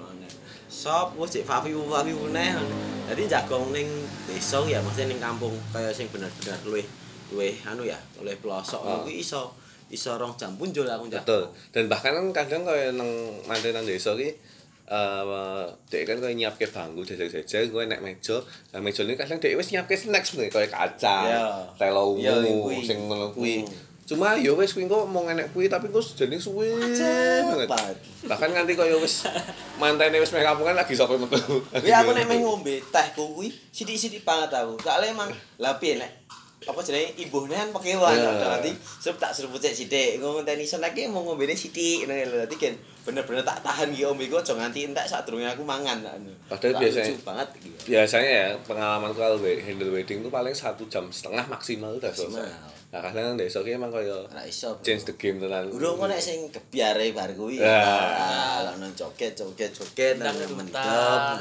[0.67, 2.51] Shop engko cek Favivu Favivu neh.
[3.08, 3.88] Jadi jagong ning
[4.27, 6.84] desa ya maksudnya ning kampung kaya sing bener-bener luwih
[7.32, 8.99] luwih anu ya, luwih pelosok Ah.
[9.01, 9.51] kuwi iso
[9.88, 11.23] iso rong jam punjul aku jagong.
[11.23, 11.43] Betul.
[11.71, 13.08] Dan bahkan kan kadang kaya nang
[13.43, 14.27] mantenan desa ki
[14.88, 18.39] eh dek kan kaya nyiapke bangku jajar-jajar kowe nek meja,
[18.71, 21.47] nah meja ini kadang dek wis nyiapke snack sebenarnya kaya kacang, Iya.
[21.75, 22.80] telo ungu, kuwi.
[22.84, 23.63] sing ngono kuwi.
[24.08, 26.80] Cuma ya wis kuwi engko mau enek kuwi tapi kok jane suwe
[27.67, 27.98] banget.
[28.24, 29.28] Bahkan nganti kaya wis
[29.76, 31.36] mantene wis meh kampungan lagi sapa metu.
[31.84, 34.80] Ya aku nek meh ngombe teh kuwi sithik-sithik banget aku.
[34.80, 35.28] Soale emang
[35.60, 36.24] lah piye nek
[36.67, 38.60] apa jenenge ibuhne kan pekewan Iya.
[38.60, 40.24] nanti serep tak seruput sik sithik.
[40.24, 42.38] Engko ngenteni snack ki mau ngombene sithik ngono lho.
[42.48, 46.00] Dadi kan bener-bener tak tahan ki ombe ku aja nganti entek sadurunge aku mangan.
[46.00, 46.32] anu.
[46.48, 47.70] Padahal biasanya- banget iki.
[47.91, 52.76] biasanya ya pengalaman kalau handle wedding tuh paling satu jam setengah maksimal udah selesai.
[52.88, 54.71] Nah kadang desa ki emang kaya Ora iso.
[54.71, 54.80] bro.
[54.80, 55.67] change the game tenan.
[55.76, 57.60] Urung kok nek sing kebiare bar kuwi.
[57.60, 57.84] Ya.
[57.84, 60.71] Ah, lah nang joget joget joget nang kuwi.
[60.71, 61.36] wah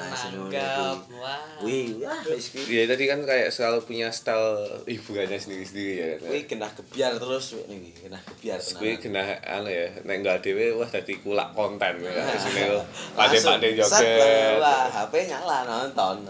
[1.63, 2.83] Wih, wah wis kuwi.
[2.83, 6.09] Ya tadi kan kayak selalu punya style hiburannya sendiri-sendiri ya.
[6.19, 8.79] Kuwi genah kebiar terus niki, genah kebiar tenan.
[8.83, 12.27] Kuwi kena anu ya, nek enggak dhewe wah dadi kulak konten ya.
[12.27, 14.59] Di sini kok pade-pade lah, joget.
[14.59, 16.27] Wah, HP nyala nonton.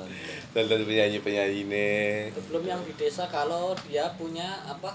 [0.56, 1.88] Dan dan penyanyi-penyanyi ini.
[2.48, 4.88] belum yang di desa kalau dia punya apa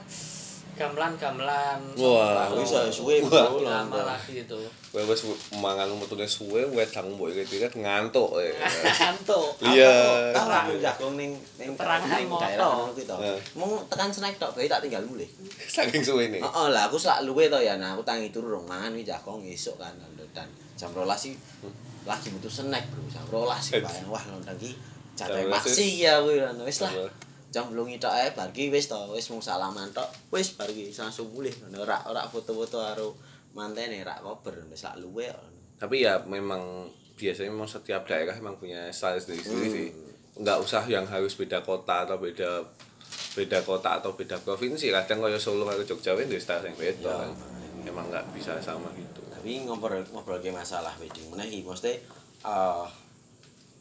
[0.75, 4.59] gamelan-gamelan Wah, Atau bisa suwe, bro, lama lagi itu
[4.91, 5.23] Kowe wis
[5.55, 8.51] mangan metune suwe wedang mbok iki kan ngantuk ya.
[8.91, 10.35] kantuk Iya.
[10.35, 13.15] Aku jagong ning ning Perangan ning daerah ngono to.
[13.55, 15.27] Mung tekan snack tok bae tak tinggal mulih.
[15.63, 16.43] Saking suwe nih.
[16.43, 17.79] Heeh lah aku sak luwe to ya.
[17.79, 19.95] Nah aku tangi turu rong mangan iki jagong esuk kan
[20.35, 21.33] dan jam 12 sih
[22.03, 23.07] lagi butuh snack bro.
[23.07, 24.75] Jam 12 sih bayang wah nonton iki
[25.15, 26.91] jatah 12 maksi ya wis lah.
[27.51, 30.07] Jam belum tok ae bar ki wis to wis mung salaman tok.
[30.31, 31.51] Wis bar ki langsung mulih.
[31.75, 33.11] Ora ora foto-foto karo
[33.51, 35.27] mantene rak kober wis sak luwe
[35.75, 36.87] tapi ya memang
[37.17, 39.75] biasanya memang setiap daerah memang punya style sendiri-sendiri Hmm.
[39.75, 39.89] sih
[40.45, 42.61] nggak usah yang harus beda kota atau beda
[43.33, 47.17] beda kota atau beda provinsi kadang kayak Solo karo Jogja itu style yang beda Ya,
[47.17, 47.33] kan
[47.81, 51.97] emang nggak bisa sama gitu tapi ngobrol ngobrol ke masalah wedding mana mesti
[52.45, 52.85] eh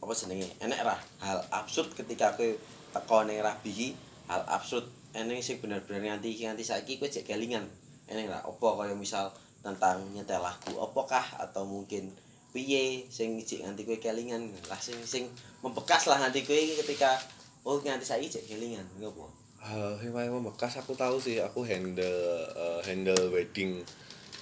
[0.01, 2.49] apa jenenge enek ra hal absurd ketika kowe
[2.91, 3.89] teko ning rabi iki
[4.27, 4.87] hal absurd.
[5.11, 7.67] Enek sing bener-bener nganti iki nganti saiki kowe cek kelingan
[8.11, 9.31] enek ra apa kaya misal
[9.63, 12.11] tentang nyetel lagu apakah atau mungkin
[12.51, 15.31] piye sing cek nganti kowe kelingan lah sing sing
[15.63, 17.15] membekas lah nganti kowe ketika
[17.63, 22.43] oh nganti saiki cek kelingan ngopo hal yang paling membekas aku tahu sih aku handle
[22.57, 23.85] eh, handle wedding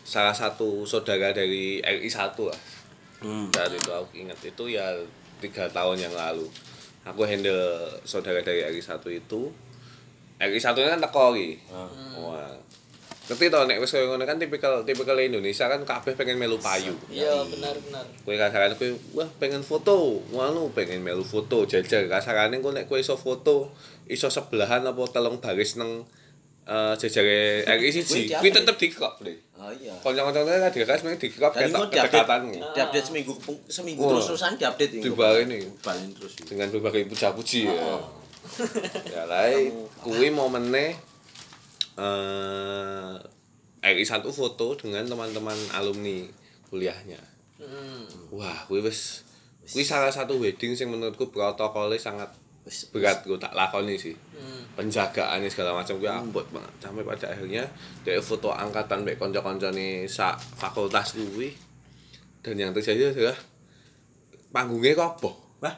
[0.07, 2.61] salah satu saudara dari RI 1 lah.
[3.19, 3.51] Hmm.
[3.51, 4.95] saat itu aku ingat itu ya
[5.43, 6.47] tiga tahun yang lalu
[7.09, 9.49] aku handle saudara dari RI 1 itu.
[10.39, 11.57] RI 1 nya kan teko iki.
[11.73, 11.89] Ah.
[12.21, 12.53] wah.
[13.29, 16.97] Ngerti tau nek wis koyo ngono kan tipikal tipikal Indonesia kan kabeh pengen melu payu.
[17.13, 18.89] Iya benar benar kowe kasarane kowe
[19.21, 20.25] wah pengen foto.
[20.33, 23.69] Ngono pengen melu foto jajar kasarane kowe nek kowe iso foto
[24.09, 26.09] iso sebelahan apa telung baris nang
[26.65, 28.33] eh jajare RI siji.
[28.33, 28.57] Kuwi kuwi diupdate.
[28.65, 29.95] tetep dikrop deh oh iya
[31.03, 33.33] mesti dikrop Dan ketok engko diupdate, kedekatan diupdate seminggu
[33.67, 34.11] seminggu Wah.
[34.15, 35.03] terus-terusan diupdate ini.
[35.03, 35.59] Dibaleni.
[35.67, 36.33] Dibaleni terus.
[36.39, 36.43] iki.
[36.55, 37.75] dengan berbagai puja-puji ya.
[37.75, 38.03] Oh.
[39.15, 39.69] ya lai
[40.01, 40.95] kuwi momennya
[41.99, 43.15] eh
[43.79, 46.27] RI 1 foto dengan teman-teman alumni
[46.71, 47.19] kuliahnya.
[47.59, 48.07] Hmm.
[48.31, 49.27] Wah, kuwi wis
[49.67, 52.31] kuwi salah satu wedding sing menurutku protokolnya sangat
[52.69, 54.13] Wis berat gue tak lakoni sih.
[54.13, 54.63] Hmm.
[54.77, 57.65] Penjagaannya segala macam gue abot banget sampai pada akhirnya
[58.01, 61.51] dari foto angkatan baik konco-koncone sak fakultas kuwi
[62.39, 63.39] dan yang terjadi adalah
[64.49, 65.75] panggungnya kopo Wah,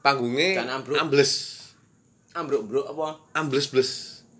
[0.00, 0.96] panggungnya ambruk.
[0.96, 1.32] ambles
[2.32, 3.06] ambruk-ambruk apa?
[3.34, 3.90] ambles bles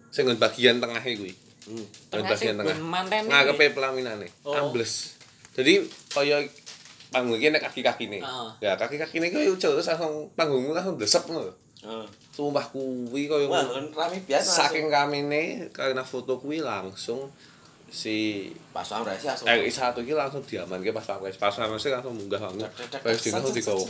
[0.09, 1.85] sing nggon bagian tengah kuwi Hmm.
[2.09, 4.57] Tengah bagian sing tengah mantene ngarepe pelaminane Oh.
[4.57, 5.21] ambles
[5.53, 6.41] jadi kaya
[7.11, 8.51] panggung iki nek kaki-kakine Heeh.
[8.59, 11.53] ya kaki-kakine kuwi terus langsung panggungmu langsung desep ngono
[12.31, 13.41] Sumpah kuwi kan
[13.97, 14.69] rame biasa.
[14.69, 17.33] saking kamine karena foto kuwi langsung
[17.91, 19.35] si pas pamres ya.
[19.35, 22.71] RI satu iki langsung diamanke pas pamres pas pamres langsung munggah banget
[23.03, 23.83] wis dino set.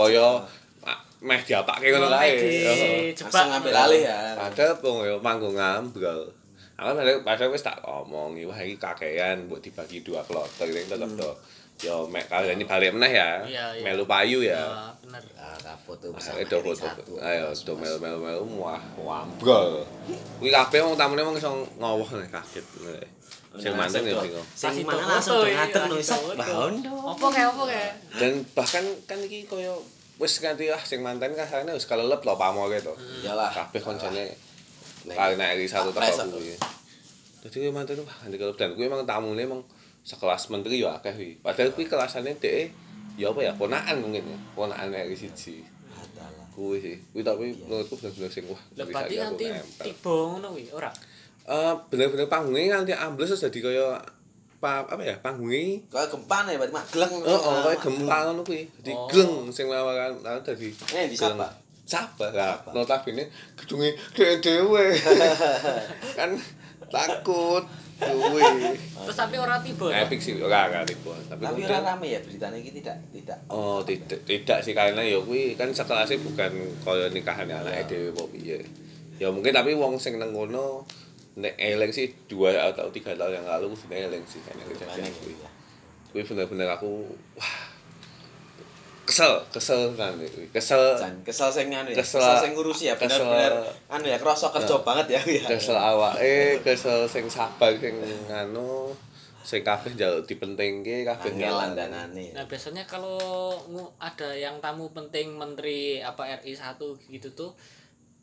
[0.80, 4.18] ah, meh diapake ngono kae di- Langsung ngambil alih ya.
[4.38, 6.22] Padahal wong ya manggung ngambrol.
[6.80, 11.10] Aku padahal padahal wis tak omong, wah iki kakean mbok dibagi dua kloter ini tetep
[11.12, 11.30] to.
[11.80, 13.30] Yo mek kalian balik meneh ya.
[13.48, 13.82] Iya, iya.
[13.84, 14.60] Melu payu ya.
[14.60, 17.12] ya benar Ah, kapot tuh foto.
[17.18, 19.82] Ayo do melu melu melu wah wambrol.
[20.38, 22.66] Kuwi kabeh wong tamune wong iso ngowoh nek kaget.
[23.58, 26.38] sing manten ya bingung Sing mana foto, langsung iya, ngatur nulis foto.
[26.38, 26.94] bahondo.
[27.02, 27.92] Apa kayak apa kayak?
[28.14, 29.82] dan bahkan kan iki koyo
[30.22, 32.94] wis nganti ah sing manten kasarane wis kelelep lho pamore to
[33.26, 33.50] Iyalah.
[33.50, 34.30] kabeh koncone
[35.02, 35.98] karena eri satu teko
[36.30, 36.38] aku.
[36.38, 36.54] kuwi
[37.42, 39.60] dadi kuwi manten wah nganti kelelep dan kuwi emang tamune emang
[40.00, 42.72] sekelas menteri ya akeh kuwi padahal kuwi kelasane dhek
[43.20, 45.60] ya apa ya ponakan mungkin ya ponakan eri siji
[46.50, 49.44] kuwi sih kuwi tapi menurutku bener-bener sing wah Lah berarti nanti
[49.80, 50.90] tiba ngono kuwi ora.
[51.46, 53.96] Eh, bener-bener panggungnya nganti ambles terus dadi kaya
[54.60, 57.12] pa, apa ya panggungnya Kayak gempa nih berarti mah gleng.
[57.24, 58.66] Oh, oh, kayak gempa ngono kuwi.
[58.82, 59.06] Dadi Oh.
[59.08, 60.68] gleng sing lawakan lawan dadi.
[60.90, 61.16] Eh, di.
[61.16, 61.50] Sabah?
[61.86, 62.54] Sabah lah.
[62.76, 64.84] Notabene gedunge dhewe-dhewe.
[66.18, 66.30] kan
[66.90, 67.64] takut
[68.00, 68.42] kuwi.
[69.04, 69.86] Terus tapi ora tiba.
[69.92, 71.12] Epic sih ora ora tiba.
[71.28, 73.38] Tapi, Tapi ora rame ya beritanya ini tidak tidak.
[73.46, 78.22] Oh, tidak tidak sih karena ya kuwi kan sekelasnya bukan kaya nikahan anake dhewe apa
[78.32, 78.58] piye.
[79.20, 80.88] Ya mungkin tapi wong sing nang kono
[81.38, 85.14] nek eleng sih dua atau tiga tahun yang lalu kudu eleng sih kan kejadian Banyak
[85.22, 85.34] kuwi.
[85.38, 85.50] ya.
[86.10, 87.06] Kuwi bener-bener aku
[87.38, 87.54] wah
[89.20, 90.48] kesel, kesel kan kuwi.
[90.48, 92.00] Kesel Jan kesel sing anu ya.
[92.00, 93.52] Kesel- Kesel sing ngurusi ya kesel- bener-bener
[93.92, 95.44] anu ya kerasa kerja banget ya ya.
[95.52, 98.88] kesel awake, kesel sing sabar sing anu
[99.40, 101.70] sing kabeh njaluk dipentingke kabeh Angel nyalan.
[101.76, 102.26] danane.
[102.32, 103.52] Nah biasanya kalau
[103.96, 106.76] ada yang tamu penting menteri apa RI 1
[107.08, 107.52] gitu tuh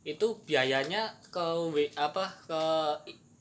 [0.02, 1.46] itu biayanya ke
[1.94, 2.62] apa ke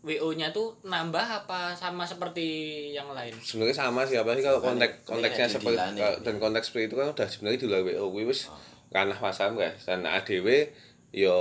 [0.07, 2.47] WO-nya tuh nambah apa sama seperti
[2.95, 3.35] yang lain?
[3.43, 7.27] sebenarnya sama sih apa sih kalau konteks konteksnya seperti dan konteks seperti itu kan udah
[7.27, 8.47] sebenarnya di luar WO kuwi wis
[8.95, 10.71] ranah pasam guys dan ADW
[11.11, 11.35] yo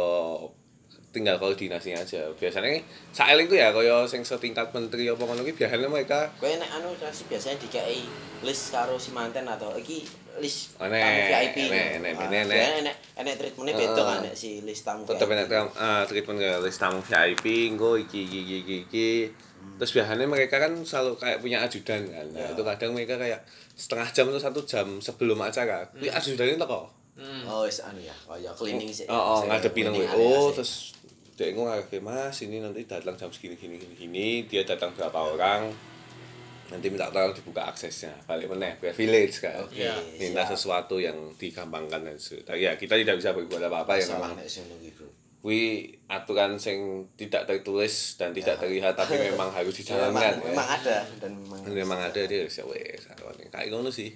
[1.15, 2.84] tinggal koordinasinya aja biasanya
[3.15, 6.91] saeling ku ya kaya sing setingkat menteri apa ngono ki biasanya mereka Kowe nek anu
[6.99, 8.04] sih biasanya dikai
[8.43, 10.04] list karo si manten atau iki
[10.43, 11.58] list Oh, nek, tamu VIP.
[11.71, 12.60] nek, nek, Ah, nek, nek.
[12.60, 16.51] biasanya nek enek treatmentnya beda kan nek si list tamu tetep enak uh, treatment ke
[16.60, 19.10] list tamu VIP engko iki iki iki iki, iki.
[19.80, 22.51] terus biasanya mereka kan selalu kayak punya ajudan kan nah, Ya.
[22.51, 23.39] itu kadang mereka kayak
[23.73, 27.47] setengah jam atau satu jam sebelum acara kuwi ajudannya teko Hmm.
[27.47, 28.12] Oh, wis anu ya.
[28.28, 29.08] Kaya cleaning sih.
[29.08, 30.91] Oh, oh ngadepi nang WO terus
[31.36, 35.19] dia ngomong kayak mas ini nanti datang jam segini gini gini gini dia datang berapa
[35.30, 35.67] orang
[36.65, 39.93] nanti minta tolong dibuka aksesnya balik meneh privilege kan Oke, Iya.
[40.17, 40.56] minta siap.
[40.56, 45.13] sesuatu yang digampangkan dan se- ya kita tidak bisa berbuat apa apa ya Salah memang
[45.38, 45.62] kui
[46.08, 46.80] aturan sing
[47.13, 50.76] tidak tertulis dan tidak terlihat tapi memang harus Ya, memang, dijalankan memang ya.
[50.76, 53.04] ada dan memang memang ada dia ya wes
[53.45, 54.10] kayak ngono sih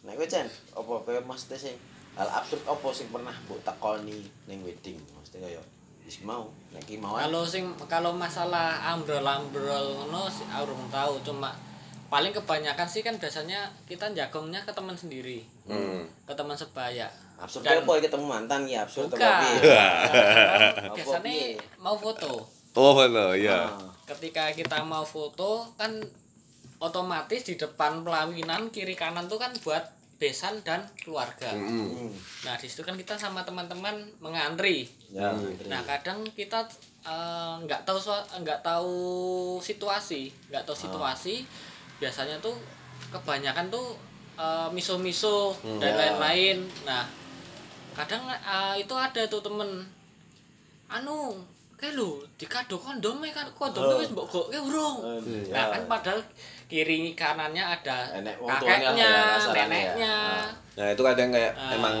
[0.00, 1.76] Nek kowe Jan, apa kowe mesti sing
[2.14, 4.96] hal absurd apa sing pernah mbok takoni ning wedding?
[5.12, 5.58] Mesti kaya
[6.06, 11.50] wis mau, nek ki mau Kalau sing kalau masalah ambrol-ambrol ngono sih urung tahu cuma
[12.06, 15.42] paling kebanyakan sih kan biasanya kita jagongnya ke teman sendiri.
[15.66, 16.06] hmm.
[16.22, 17.10] Ke teman sebaya.
[17.36, 19.20] absurd Dan- apa ketemu mantan ya absurd Bukan.
[19.20, 19.76] piye?
[20.94, 21.36] Biasanya
[21.76, 22.46] mau foto.
[22.72, 23.66] oh benar ya
[24.06, 25.90] Ketika kita mau foto kan
[26.78, 29.82] otomatis di depan pelaminan kiri kanan tuh kan buat
[30.16, 31.52] besan dan keluarga.
[31.52, 32.08] Hmm.
[32.42, 34.88] Nah, di situ kan kita sama teman-teman mengantri.
[35.08, 35.52] Ya, Hmm.
[35.66, 36.64] Nah, kadang kita
[37.02, 38.96] eh, nggak tahu sua- nggak tahu
[39.60, 41.44] situasi, nggak tahu situasi.
[41.96, 42.56] Biasanya tuh
[43.10, 43.94] kebanyakan tuh
[44.34, 45.96] eh, miso-miso dan Ya.
[45.96, 46.58] lain-lain.
[46.82, 47.04] Nah,
[47.92, 49.84] kadang eh, itu ada tuh temen
[50.86, 51.34] anu
[51.76, 53.90] kayak lu dikado kondom kan kondom Oh.
[53.92, 54.96] tuh wis mbok gokke urung.
[55.02, 56.20] Aduh, Nah, kan padahal
[56.66, 59.52] kiri kanannya ada Enek wong tuanya kakeknya, ya, ya.
[59.54, 60.14] neneknya.
[60.14, 60.46] Ah.
[60.74, 61.72] Nah itu kadang kayak Ah.
[61.72, 61.96] emang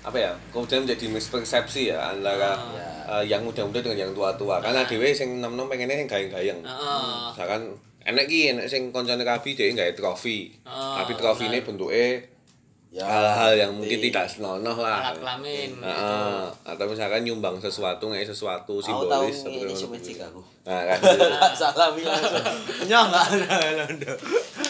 [0.00, 3.20] apa ya kemudian menjadi mispersepsi ya antara Ah.
[3.20, 4.60] eh, yang muda-muda dengan yang tua-tua.
[4.60, 6.60] Karena dhewe sing nom-nom pengennya yang gayeng-gayeng.
[6.60, 7.20] Heeh.
[7.32, 7.62] Misalkan
[8.02, 10.52] enek ki enek sing koncone rabi dhewe gawe trofi.
[10.62, 12.06] Ah, Tapi trofine bentuke
[12.90, 15.14] Ya, hal-hal yang mungkin tidak senonoh lah.
[15.14, 16.42] alat kelamin Heeh.
[16.66, 20.18] Atau misalkan nyumbang sesuatu nggak sesuatu Aku tahu simbolis ini itu.
[20.18, 20.42] aku.
[20.66, 21.26] Nah kan gitu.
[21.54, 22.18] Salah bilang.
[22.90, 24.12] Nyong enggak ada londo.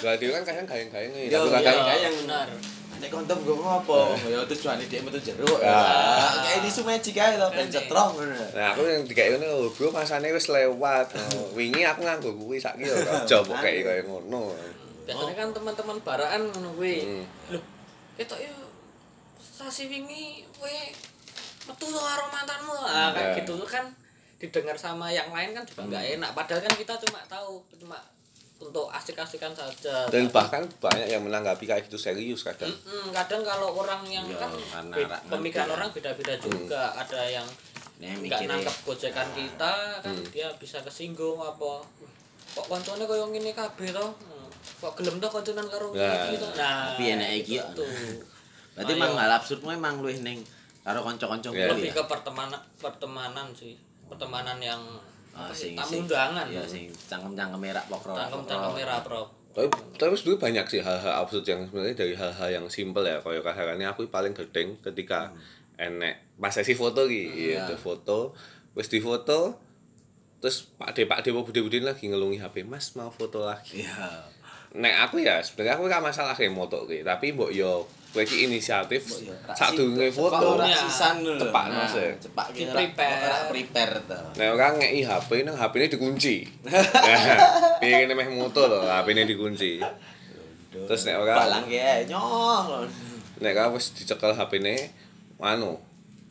[0.04, 1.24] Berarti kan kadang gayeng-gayeng nih.
[1.32, 1.56] Yo, Tapi iya.
[1.64, 2.48] kadang Kayak yang benar.
[3.00, 4.00] Nek kondom gue ngopo?
[4.28, 5.56] Ya tujuane dia metu jeruk.
[5.64, 5.72] Ya.
[5.72, 6.70] Ya, Kayak di
[7.40, 8.36] lho, ben Kan, cetrong ngono.
[8.52, 11.08] Nah, aku yang dikek ngono, lho, bro, masane wis lewat.
[11.16, 14.52] Oh, wingi aku nganggo kuwi saiki ya aja mbok kei kaya ngono.
[15.08, 17.00] biasanya kan teman-teman baraan ngono kuwi
[17.48, 17.79] Hmm.
[18.20, 18.52] Ketok yo
[19.40, 20.76] sasi wingi kowe
[21.66, 22.76] metu to karo mantanmu.
[22.78, 23.36] Ah kan Ya.
[23.38, 23.84] gitu tuh kan
[24.36, 26.30] didengar sama yang lain kan juga nggak enak.
[26.32, 27.96] Padahal kan kita cuma tahu cuma
[28.58, 30.04] untuk asik-asikan saja.
[30.06, 32.68] Dan bahkan banyak yang menanggapi kayak gitu serius kadang.
[32.68, 35.72] Mm-mm, kadang kalau orang yang Ya, kan karena be- ra- pemikiran ya.
[35.74, 36.92] orang beda-beda juga.
[36.94, 37.48] Ada yang
[37.98, 41.84] nggak nangkep gojekan kita kan dia bisa kesinggung apa
[42.50, 44.29] kok koncone koyo ngene kabeh to Hmm,
[44.80, 47.64] kok gelem to konconan karo Nah, iki to nah tapi enek iki ya.
[47.64, 47.84] gitu.
[48.72, 48.98] Berarti Ayo.
[48.98, 50.40] emang hal absurd emang luwih ning
[50.80, 51.94] karo kanca-kanca Iya, kuwi lebih ya.
[51.94, 54.80] ke pertemanan pertemanan sih pertemanan yang
[55.30, 56.42] Ah, sing tamu undangan.
[56.44, 58.12] Iya, sing cangkem-cangkem merah pokro.
[58.12, 59.30] Tangkem-tangkem merah, Bro.
[59.50, 63.38] tapi tapi sebenarnya banyak sih hal-hal absurd yang sebenarnya dari hal-hal yang simpel ya kayak
[63.40, 65.30] kasarannya aku paling gedeng ketika
[65.76, 67.62] enek pas sesi foto gitu Iya.
[67.64, 67.74] iya.
[67.74, 68.30] foto
[68.72, 69.58] wis di foto
[70.38, 74.22] terus Pak De Pak De mau Bude lagi ngelungi HP Mas mau foto lagi Iya.
[74.72, 78.44] Nek aku ya sebenarnya aku gak masalah kayak moto ki tapi mbok yo kowe iki
[78.44, 79.30] inisiatif si-
[79.70, 81.22] durunge foto ora sisan.
[81.22, 82.10] Cepak, Nah, ya.
[82.16, 83.22] Cepak ki Di ora- prepare.
[83.22, 84.18] ora prepare to.
[84.34, 86.34] Nek orang ngeki HP nang HP ini dikunci.
[87.80, 89.78] Piye kene meh moto lho, HP ini dikunci.
[90.70, 92.82] Terus nek ora balang ya nyoh.
[93.38, 94.74] nek ora wis dicekel HP ini
[95.38, 95.78] anu.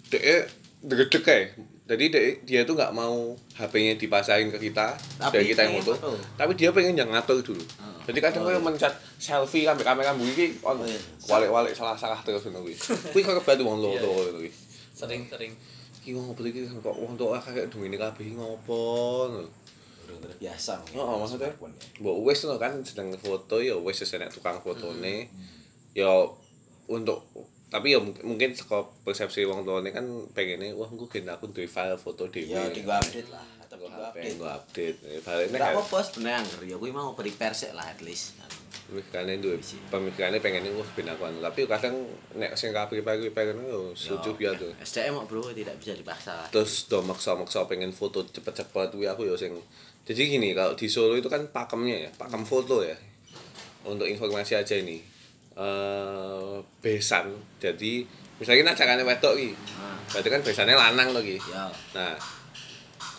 [0.07, 1.43] Dek degedek kae.
[1.89, 2.05] Jadi
[2.45, 5.97] dia tuh nggak mau HP-nya dipasangin ke kita Tapi dari kita yang foto.
[6.37, 7.65] Tapi dia pengen yang ngatur dulu.
[7.81, 7.97] Oh.
[8.05, 8.61] Jadi kadang Oh, iya.
[8.61, 11.01] mencet selfie ambil kamera mburi iki on Oh, iya.
[11.25, 12.77] walik-walik salah-salah terus ngono kuwi.
[13.13, 14.53] Kuwi kok kebantu wong loro ngono kuwi.
[14.93, 15.57] Sering-sering.
[16.05, 18.81] Iki ngopo iki kok wong tok kakek dungene kabeh iki ngopo.
[20.05, 20.77] Urung terbiasa.
[20.93, 21.69] Oh, maksudnya ya.
[22.05, 25.25] mbok wis lho kan sedang foto ya wis wis enek tukang fotone.
[25.97, 26.09] Ya
[26.85, 27.25] untuk
[27.69, 31.93] tapi ya mungkin, saka persepsi wong tuane kan pengennya wah engko gen aku duwe file
[31.95, 32.49] foto dhewe.
[32.49, 33.45] Ya di gua update lah.
[33.61, 34.35] Atau di Gue update.
[34.41, 34.97] gue update.
[35.21, 38.41] Balik nek apa-apa sebenarnya angger ya kuwi mau prepare sik lah at least.
[38.89, 39.61] pemikirannya duwe
[39.93, 41.45] pemikirannya pengennya wah ben aku anu.
[41.45, 44.73] tapi kadang nek sing kabeh pagi pagi yo setuju ya tuh.
[44.81, 46.49] SDM kok bro tidak bisa dipaksa.
[46.49, 49.53] Terus do maksa-maksa pengen foto cepet-cepet kuwi aku ya sing
[50.09, 52.97] jadi gini kalau di Solo itu kan pakemnya ya pakem foto ya
[53.85, 54.97] untuk informasi aja ini
[55.59, 57.35] eh besan.
[57.59, 58.07] Jadi
[58.39, 59.51] misalnya acaranya wedok iki.
[59.75, 61.67] Nah, berarti kan besannya lanang lagi ya.
[61.91, 62.15] nah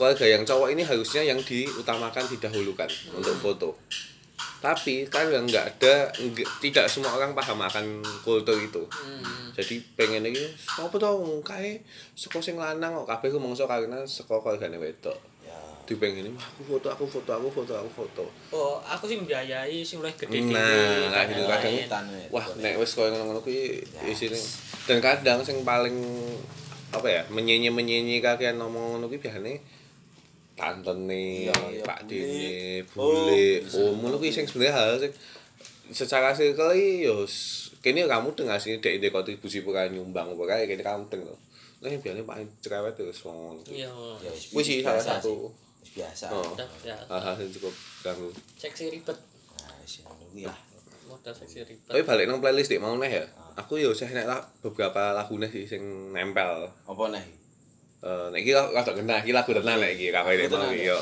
[0.01, 3.71] keluarga yang cowok ini harusnya yang diutamakan didahulukan untuk foto.
[4.65, 8.81] Tapi kan yang nggak ada nggak- tidak semua orang paham akan kultur itu.
[8.89, 9.53] Hmm.
[9.53, 10.41] jadi pengen iki
[10.81, 11.11] apa to
[11.45, 11.85] kae
[12.17, 15.17] saka sing lanang kok kabeh mongso karena saka keluargane wedok.
[15.91, 20.15] Dipengen aku foto aku foto aku foto aku foto Oh, aku sih mbiayai sing luwih
[20.15, 22.05] gede Nah, kayak gitu Yang kadang.
[22.09, 22.27] weh.
[22.31, 24.39] wah nek wis koyo ngono-ngono kuwi Ya, isine
[24.85, 25.99] dan kadang sing paling
[26.91, 29.59] apa ya menyenyi menyenyi kakean ngomong ngono kuwi biasane
[30.55, 31.99] tantene Iya, iya, Pak.
[32.05, 33.79] Dene Oh, bule bisa.
[33.81, 35.13] oh ngono kuwi sing sebenarnya hal sing
[35.91, 40.61] secara circle iki yo s- kene kamu dengan sini dek dek kontribusi pura nyumbang pura
[40.61, 41.37] kene kamu deng lho
[41.81, 43.63] Nah, biasanya paling cerewet terus ngomong ngono.
[43.67, 43.89] Iya.
[44.21, 45.49] Ya wis sih salah satu
[45.83, 46.27] biasa.
[46.31, 46.55] Oh.
[46.85, 46.95] Ya.
[47.09, 48.29] hal-hal yang cukup ganggu.
[48.55, 49.19] Seksi ribet.
[49.59, 50.59] Nah, wis ngono kuwi lah.
[51.05, 51.89] Modal seksi ribet.
[51.89, 53.25] Tapi balik nang playlist dik mau neh ya.
[53.57, 56.69] Aku yo sih nek lah beberapa lagu neh sih sing nempel.
[56.87, 57.25] Apa nih?
[58.01, 61.01] Eh nek iki rada kena iki lagu tenan nek iki kakek dek mau yo.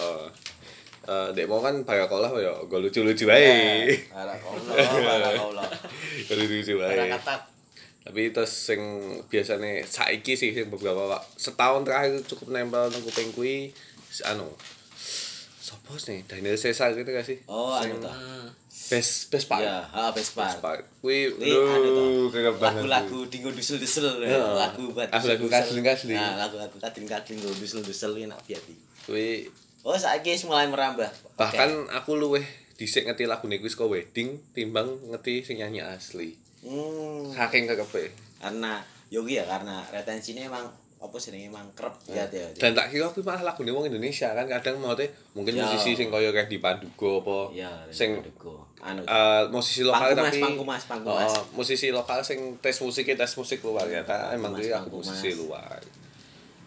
[1.05, 3.89] Eh dek mau kan barakolah yo go lucu-lucu wae.
[4.09, 5.69] Para kaulah, para kaulah.
[6.29, 6.91] Go lucu-lucu wae.
[6.97, 7.41] Barakatat.
[8.09, 8.81] Tapi terus sing
[9.29, 13.77] biasane saiki sih sing beberapa wak- setahun terakhir cukup nempel nang kuping kuwi si-
[14.25, 14.49] anu.
[15.59, 16.25] Sopo sih?
[16.25, 17.39] Daniel Caesar gitu gak sih?
[17.45, 18.09] Oh, anu ta.
[18.09, 18.49] Hmm.
[18.89, 19.61] Best best part.
[19.61, 20.49] Ya, ha Vespa.
[20.49, 20.81] Best part.
[21.05, 22.05] Kuwi anu lho to.
[22.33, 22.89] kagak banget.
[22.89, 24.41] Lagu-lagu dinggo dusel-dusel Ya.
[24.41, 25.53] lagu buat Lagu-lagu dusel-dusel.
[25.53, 26.17] kadling-kadling.
[26.17, 28.57] Nah, lagu-lagu kadling-kadling go dusel-dusel kuwi enak piye
[29.05, 29.29] Kuwi
[29.85, 31.09] Oh, saiki wis mulai merambah.
[31.37, 32.43] bahkan aku luweh
[32.81, 36.33] dhisik ngerti lagu kuwi saka wedding timbang ngerti sing nyanyi asli.
[36.65, 37.29] Hmm.
[37.29, 38.09] Saking kekepe.
[38.41, 38.81] Karena
[39.13, 40.65] yogi ya karena retensinya emang
[40.99, 42.43] apa sih emang kerep ya ya.
[42.59, 45.63] Dan tak kira aku malah lagu wong Indonesia kan kadang mau teh mungkin Ya.
[45.63, 48.67] musisi sing kaya Randy Pandugo apa Ya, sing Dugo.
[48.83, 51.31] anu eh, musisi lokal Pangkumas, tapi Pangkumas, Pangkumas.
[51.39, 54.03] Oh, musisi lokal sing tes musiknya tes musik luar ya
[54.35, 55.79] emang kuwi aku musisi luar.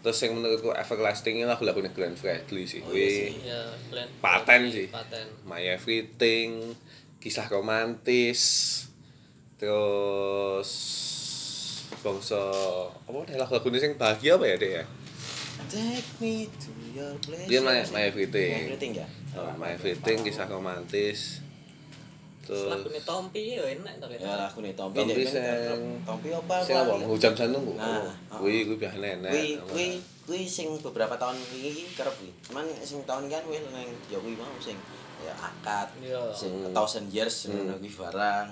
[0.02, 2.82] Terus yang menurutku everlasting ini lagu-lagunya Glenn Fredly sih.
[2.82, 3.30] Oh, iya sih.
[3.46, 4.86] Ya, Glenn Paten Fredly, sih.
[4.90, 5.26] Paten.
[5.46, 6.74] My Everything,
[7.22, 8.40] kisah romantis,
[9.62, 10.70] terus
[12.02, 12.40] bangsa
[13.00, 14.84] apa nih lagu-lagu ini sing bahagia apa ya deh ya?
[15.64, 17.46] Take me to your place.
[17.46, 18.50] Dia My, My Everything.
[18.52, 19.06] My everything ya.
[19.32, 21.38] Oh, My Everything, kisah romantis.
[22.42, 26.74] Terus lagune Tompi ya enak to Ya lagu nih Tompi Tompi sing- Tompi apa sing
[26.74, 26.98] apa?
[27.00, 27.72] Hujan Sandung Bu.
[27.74, 29.30] Nah, Oh, Kuwi kuwi biasane enak.
[29.30, 29.86] Kuwi kuwi
[30.24, 32.34] kuwi sing beberapa tahun iki kerep kuwi.
[32.42, 34.74] Cuman sing tahun kan kuwi nang ya kuwi mau sing
[35.22, 36.18] ya akad Iya.
[36.34, 36.66] sing Hmm.
[36.66, 37.62] a thousand years Hmm.
[37.62, 38.48] ngono kuwi barang.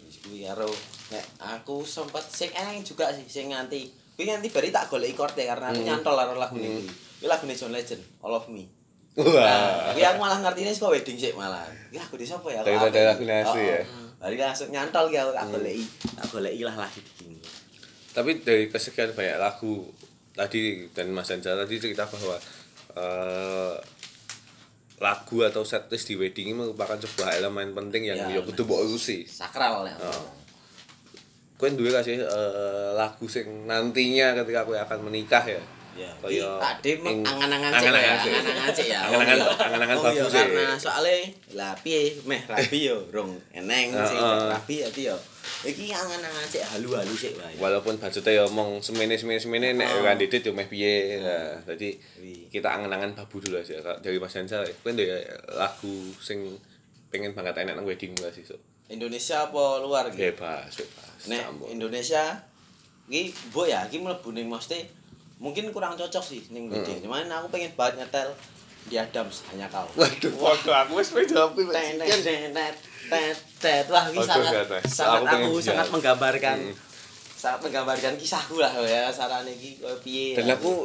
[0.00, 0.70] Wis kuwi karo
[1.10, 5.42] nek aku sempat sing eneng juga sih sing nganti kuwi nganti bari tak goleki korte
[5.42, 5.88] karena aku Hmm.
[5.88, 6.62] nyantol karo lagu Hmm.
[6.62, 6.86] kuwi.
[7.18, 8.64] Kuwi lagune John Legend, All of Me.
[9.12, 9.26] Wah.
[9.26, 11.66] Nah, kuwi aku malah ngertine saka wedding sik malah.
[11.88, 12.60] Ya aku di sapa ya?
[12.60, 13.80] Daripada asli Oh, ya?
[14.16, 15.52] Bari langsung nyantol ki aku tak Hmm.
[15.52, 15.84] goleki.
[16.14, 17.38] Tak goleki lah lagi begini.
[18.10, 19.88] Tapi dari kesekian banyak lagu
[20.30, 22.36] tadi dan Mas Anjar tadi cerita bahwa
[22.92, 23.74] eh,
[24.98, 28.84] lagu atau setlist di wedding ini merupakan sebuah elemen penting yang Ya, ya kudu mbok
[28.84, 29.24] urusi.
[29.24, 29.96] Sakral ya.
[29.96, 30.26] Oh.
[31.60, 35.60] Kowe duwe gak sih eh, lagu sing nantinya ketika kowe akan menikah ya?
[36.00, 36.08] Ya,
[36.62, 38.32] Ade ing- angan-angan cek ya, angan-angan cek.
[38.32, 39.00] angan-angan cek ya.
[39.04, 39.64] Angan-angan- iya.
[39.68, 40.44] angan-angan iya, bagus ya.
[40.48, 41.16] Karena soalnya
[41.58, 44.16] lah piye meh rabi yo rong eneng sing
[44.48, 45.16] rabi ati yo.
[45.60, 47.52] Iki angan-angan cek halu-halu sik wae.
[47.60, 52.48] walaupun budgetnya ya omong semene semene semene nek ora didit yo meh piye nah, Wih.
[52.48, 55.10] kita angen-angen babu dulu aja dari Mas kowe ndek
[55.52, 56.56] lagu sing
[57.12, 58.46] pengen banget enak nang wedding gak sih
[58.90, 60.18] Indonesia apa luar iki?
[60.28, 61.42] bebas bebas Nek.
[61.70, 62.22] Indonesia
[63.06, 64.82] iki mbok ya iki mlebu ning mesti
[65.38, 67.00] mungkin kurang cocok sih ning wedding.
[67.00, 68.28] Cuman aku pengen banget nyetel
[68.86, 69.86] di Adams hanya kau.
[69.94, 71.70] waduh waduh aku wis pengen jawab kuwi.
[73.60, 73.84] Tet.
[73.90, 74.52] Wah, Oke, sangat,
[74.86, 76.76] sangat Aku sangat menggambarkan Hmm.
[77.34, 80.36] sangat menggambarkan kisahku lah ya sarane iki koyo piye.
[80.36, 80.84] dan aku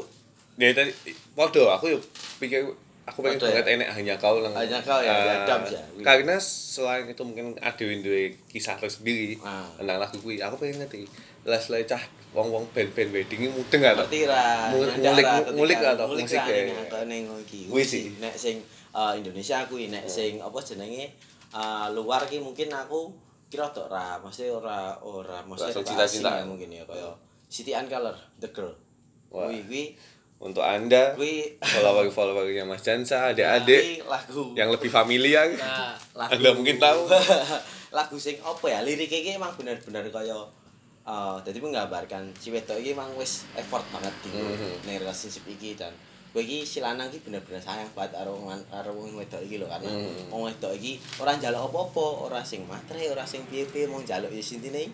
[0.56, 0.88] ya tadi
[1.36, 2.02] podo aku yuk
[2.40, 2.64] pikir
[3.06, 3.62] aku pengen Podo ya?
[3.62, 5.82] banget enak hanya kau lang Hanya Kau ya, Eh, Adams ya?
[6.02, 9.70] karena selain itu mungkin ada duwe kisah tersendiri Ah.
[9.78, 11.06] tentang lagu kuwi aku pengen ngerti
[11.46, 12.02] les les cah
[12.34, 16.56] wong wong band band wedding ini mudeng gak ngerti nyandar ngulik- ngulik ngulik musik ya.
[16.58, 17.60] ning aku ning iki.
[17.66, 18.04] Kuwi Kuwi sih.
[18.18, 18.56] nek sing
[18.92, 21.06] eh, Indonesia kuwi nek sing apa jenenge
[21.52, 23.14] eh, luar ki mungkin aku
[23.46, 27.14] kira tok ra, mesti ora ora mesti ora asing ya mungkin ya kaya
[27.46, 28.74] City and Color, The Girl.
[29.30, 29.84] Kuwi kuwi
[30.36, 36.36] untuk anda kuwi follower followernya Mas Jansa kuwi adik-adik lagu yang lebih familiar nah lagu
[36.36, 37.08] Anda mungkin tahu.
[37.98, 40.36] lagu sing apa ya lirik iki emang bener-bener kaya
[41.06, 44.84] eh dadi menggambarkan si wedok iki emang wis effort banget di Mhm.
[44.84, 45.94] ning relationship iki dan
[46.34, 48.36] kowe iki si lanang iki bener-bener sayang banget karo
[48.68, 50.28] karo wong wedok iki lho karena Mhm.
[50.28, 54.44] wong wedok iki ora njaluk apa-apa, ora sing matre, ora sing piye-piye mau njaluk ya
[54.44, 54.92] intine uh,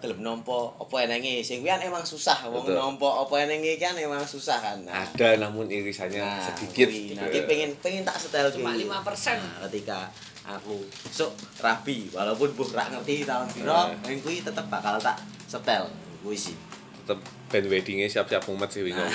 [0.00, 4.24] gelem nampa apa enenge sing kuwi kan emang susah wong nampa apa enenge kan emang
[4.24, 7.12] susah kan nah, ada namun irisannya Nah, sedikit kuwi.
[7.12, 7.44] gitu Nah, ya.
[7.44, 8.84] pengen pengen tak setel Cuma kuwi.
[8.84, 8.88] 5%.
[9.36, 10.08] Nah, ketika
[10.42, 13.92] aku sok rabi walaupun buh ra ngerti tahun piro, Nah.
[14.02, 15.84] yang kuwi tetep bakal tak setel
[16.20, 16.56] kuwi sih.
[16.96, 18.88] tetep band weddingnya siap-siap mumet sih Nah.
[18.88, 19.12] bingung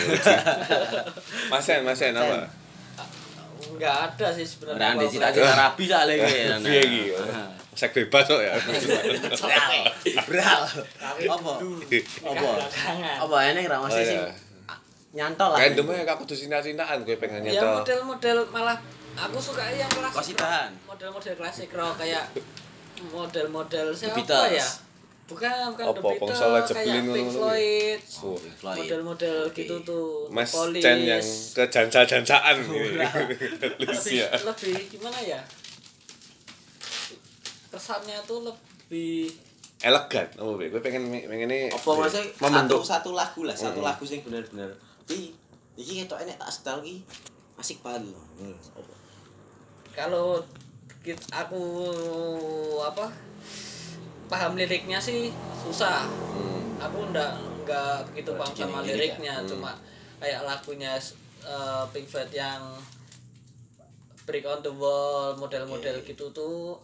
[1.49, 2.45] Mas Sen Mas Sen apa
[3.71, 6.21] nggak ada sih sebenarnya Ora ndek kalau cita-cita rabi sak lagi.
[6.65, 7.03] Piye iki?
[7.79, 8.51] Sek bebas kok ya.
[10.27, 10.61] Bral.
[10.99, 11.53] Apa?
[12.27, 12.49] Apa?
[13.19, 14.31] Apa eneng ra mesti Oh, sing iya.
[15.09, 15.59] nyantol lah.
[15.59, 17.71] Random aja aku cinta-cintaan gue pengen ya nyetel.
[17.79, 18.77] model-model malah
[19.15, 20.37] aku suka yang klasik
[20.85, 22.29] model-model klasik rock kayak
[23.07, 24.21] model-model siapa
[24.51, 24.67] ya
[25.25, 28.77] bukan bukan Apa, The Beatles kayak Pink Floyd Oh, Floyd.
[28.81, 29.61] model-model Oke.
[29.61, 30.49] gitu tuh Mas.
[30.75, 31.21] Chen yang
[31.53, 32.97] ke jansa-jansaan ini.
[32.97, 33.37] lebih
[33.85, 34.25] Lucia.
[34.35, 35.37] lebih gimana ya
[37.79, 39.31] kesannya tuh lebih
[39.79, 43.87] Elegan, oh gue pengen pengen ini Apa maksudnya satu membentuk satu lagu lah, satu Mm-mm.
[43.87, 44.67] lagu sing bener-bener.
[45.07, 45.31] Iki
[45.79, 46.99] iki ketok enek tak setel iki
[47.55, 48.19] asik banget loh.
[48.35, 48.59] Hmm,
[49.95, 50.43] kalau
[51.31, 51.63] aku
[52.83, 53.07] apa
[54.27, 55.31] paham liriknya sih
[55.63, 56.75] susah Hmm.
[56.77, 57.31] aku ndak
[57.63, 58.93] nggak begitu paham sama ya?
[58.93, 59.47] liriknya Hmm.
[59.47, 59.71] cuma
[60.19, 60.99] kayak lagunya
[61.39, 62.61] eh, Pink Floyd yang
[64.27, 66.13] Break on the Wall model-model Oke.
[66.13, 66.75] gitu tuh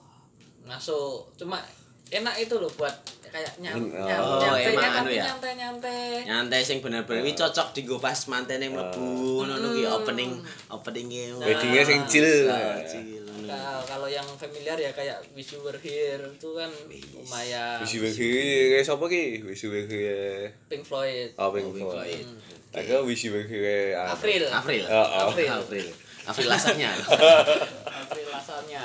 [0.66, 1.62] masuk cuma
[2.08, 2.94] enak itu loh buat
[3.26, 5.24] kayak nyam, Hmm, nyam, oh, nyantai emang anu ya?
[5.28, 9.06] nyantai nyantai Nyantai sing bener-bener iki cocok dienggo pas mantene mlebu
[9.42, 9.98] ngono ki Hmm.
[9.98, 10.32] opening
[10.70, 11.26] openingnya.
[11.38, 12.48] Weddingnya sing chill.
[12.48, 13.28] Ah, chill.
[13.46, 16.66] Nah, kalau yang familiar ya kayak Wish You Were Here itu kan
[17.14, 18.26] lumayan Wisi wisi
[18.72, 19.44] kayak siapa ki?
[19.44, 20.02] Wisi wisi
[20.66, 22.26] Pink Floyd Oh, Pink Oh, Pink Floyd.
[22.26, 22.28] Floyd.
[22.74, 23.60] Aku wisi wisi
[23.94, 24.82] April April.
[24.88, 25.30] Oh, oh.
[25.30, 25.50] April.
[25.52, 25.86] April.
[26.26, 26.90] April lasanya.
[28.02, 28.82] April asalnya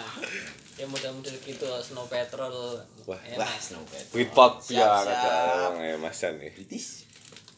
[0.81, 3.37] ya model-model gitu Snow Patrol Wah, enak.
[3.37, 3.85] Wah, snow.
[4.17, 5.31] Britpop Siap, ya kata
[5.69, 6.49] orang ya Mas Chen nih.
[6.57, 7.05] British.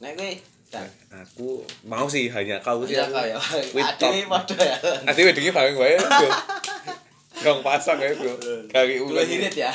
[0.02, 0.32] Nek kowe
[0.72, 2.98] dan Aku mau sih hanya kau sih.
[2.98, 3.14] ya aku.
[3.14, 3.38] kau ya.
[3.38, 4.76] Ade padha ya.
[5.70, 6.30] Gue bro.
[7.46, 8.34] Gong pasang ya bro.
[8.66, 9.70] Kari Dua hirit ya.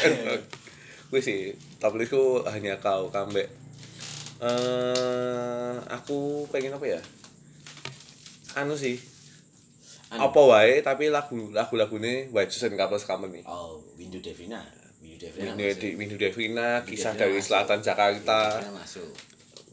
[1.14, 3.48] Gue sih top listku hanya kau kambek.
[4.43, 7.02] Eh, aku pengen apa ya?
[8.60, 9.00] Anu sih.
[10.08, 10.20] Anu.
[10.24, 13.43] Apa wae tapi lagu lagu lagunya White Shoes and Couples Company.
[13.43, 14.64] Oh, Windu Devina.
[15.03, 15.51] Windu Devina.
[15.51, 17.45] Windu di Windu Devina, kisah Devina dari masuk.
[17.45, 18.39] selatan Jakarta.
[18.55, 19.10] Devina masuk.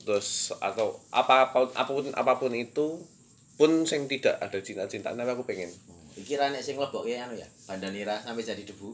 [0.05, 0.29] terus
[0.61, 3.01] atau apa apa pun apa pun apa pun itu
[3.57, 5.73] pun sing tidak ada cinta-cintaan tapi aku pengen
[6.15, 8.87] Iki ra nek sing mlebokke anu ya, Bandanira sampai jadi debu.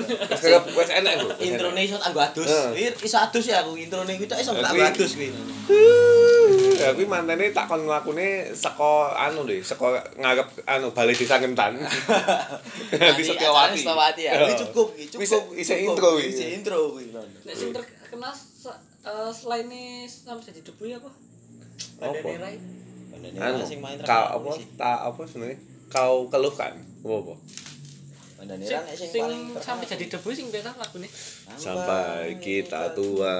[0.78, 2.48] wes enak aku Introne iso anggo adus.
[3.04, 5.28] Iso adus ya aku introne kuwi tok iso kuwi- adus kuwi.
[6.74, 11.78] Ya kuwi mantene tak kon nglakune saka anu lho saka ngarep anu balai desa Kentan
[13.00, 14.32] nanti Setiawati Setiawati ya.
[14.42, 15.20] Kuwi cukup iki, cukup.
[15.22, 15.94] Bisa- bisa cukup.
[15.94, 16.26] intro kuwi.
[16.30, 17.04] Bisa intro kuwi.
[17.14, 18.34] Nek sing terkenal
[19.04, 21.10] eh, selain ini sampai jadi debu ya apa?
[22.00, 22.12] Apa?
[22.12, 22.68] Bandanera itu.
[23.10, 25.58] Bandanira anu sing main kau apa tak apa sebenarnya
[25.88, 27.34] kau keluhkan apa apa
[28.46, 28.80] sing,
[29.14, 31.08] paling sampai jadi debu sing beta lagune
[31.50, 33.36] sampai kita tua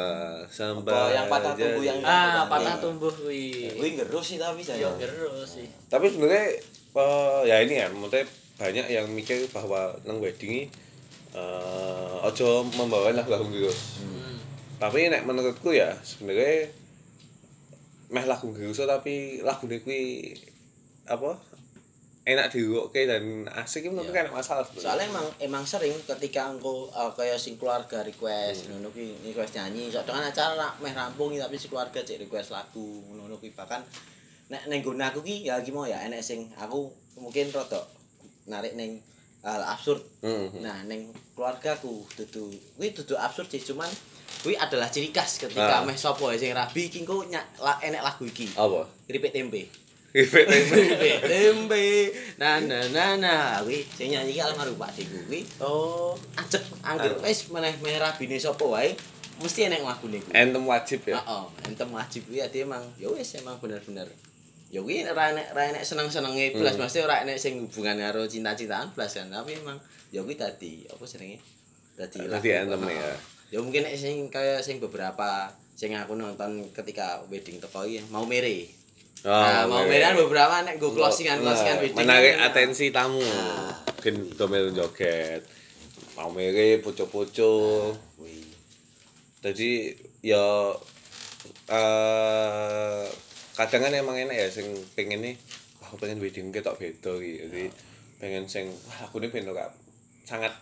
[0.46, 4.82] sampai Apa yang patah tumbuh yang- ah patah tumbuh kuwi Kuwi ngerus sih tapi saya.
[4.82, 5.66] yo gerus sih.
[5.86, 6.56] Tapi sebenarnya
[6.94, 8.24] eh, ya ini ya maksudnya
[8.54, 10.70] banyak yang mikir bahwa nang wedding
[11.32, 14.38] eh ojo membawa lagu-lagu virus Hmm.
[14.78, 16.70] tapi nek menurutku ya sebenarnya
[18.08, 20.30] meh lagu virus tapi lagu kuwi
[21.04, 21.34] apa
[22.24, 24.24] enak diruwokke dan asik menurutku Iya.
[24.24, 24.84] kan masalah sebenarnya.
[24.86, 29.88] Soalnya emang emang sering ketika engko uh, kayak sing keluarga request ngono kuwi request nyanyi,
[29.88, 33.84] sok dengan acara ra- meh rampung tapi si keluarga cek request lagu ngono kuwi bahkan
[34.46, 37.84] nek ning gone aku ki ya mau ya enek sing aku mungkin rada
[38.46, 39.04] narik ning
[39.40, 40.00] hal absurd.
[40.20, 40.48] Hmm.
[40.58, 43.92] Nah, ning keluargaku dudu kuwi dudu absurd sih cuman
[44.40, 45.84] kuwi adalah ciri khas ketika Ah.
[45.84, 47.52] meh sapa ya sing rabi engko nyak-
[47.82, 48.48] enek lagu iki.
[48.50, 49.68] apa Keripik tempe.
[50.14, 50.46] Tempe,
[51.26, 51.84] tempe.
[52.38, 53.58] Nah, nah, nah, nah.
[53.66, 55.42] Kuwi sing nyanyi ki almarhum Pak Deku kuwi.
[55.58, 58.94] oh Ajek angger wis meneh meneh rabine sapa wae
[59.42, 60.30] mesti enek lagune kuwi.
[60.30, 64.06] entem wajib ya Heeh, entem wajib kuwi ati emang ya wis emang bener-bener.
[64.70, 68.94] Ya kuwi ora enek ora enek seneng-senenge blas mesti ora enek sing hubungan karo cinta-cintaan
[68.94, 69.26] blas kan.
[69.26, 69.82] Tapi emang
[70.14, 71.42] ya kuwi dadi apa jenenge?
[71.98, 72.70] Dadi Dadi lagu.
[72.70, 73.10] anthem ya.
[73.50, 78.70] Ya mungkin sing kaya sing beberapa sing aku nonton ketika wedding teko iki mau mere.
[79.24, 81.96] Oh, nah, mau mere beberapa nek go closingan closingan Nah, wedding.
[81.96, 83.72] menarik kan, atensi tamu Nah.
[83.88, 85.40] mungkin domel joget
[86.12, 87.88] mau mere poco-poco
[88.20, 88.44] Wih.
[89.40, 90.76] jadi ya
[91.66, 93.04] eh
[93.54, 95.34] kadang kan emang enak ya sing pengen nih
[95.80, 97.72] wah aku pengen wedding ketok beda gitu jadi
[98.18, 99.56] pengen sing wah aku ini pengen
[100.22, 100.52] sangat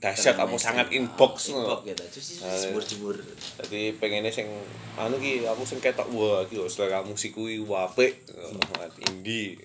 [0.00, 3.16] dahsyat apa sangat inbox inbox gitu terus Ah, jemur-jemur.
[3.60, 4.48] jadi pengennya sing
[4.96, 8.24] anu ki aku sing ketok wah lho selera musik kuwi apik.
[8.26, 9.60] Sangat indie.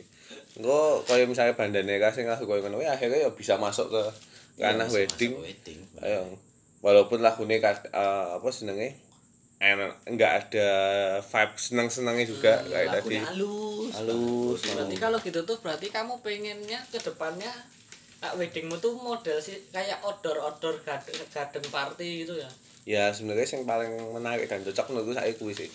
[0.56, 4.02] Engko kaya misalnya bandanera sing lagu kaya ngono ya akhirnya ya bisa masuk ke
[4.56, 5.34] ranah Iya, wedding.
[6.00, 6.36] ayo
[6.80, 8.92] walaupun lagunya kad- eh, apa senengnya
[10.06, 10.70] enggak ada
[11.20, 13.18] vibe seneng-senengnya juga kayak tadi.
[13.18, 17.50] halus halus berarti kalau gitu tuh berarti kamu pengennya ke depannya
[18.20, 22.50] ah, weddingmu tuh model sih kayak outdoor outdoor garden, garden party gitu ya
[22.86, 25.70] ya sebenarnya yang paling menarik dan cocok menurutku saya kuwi sih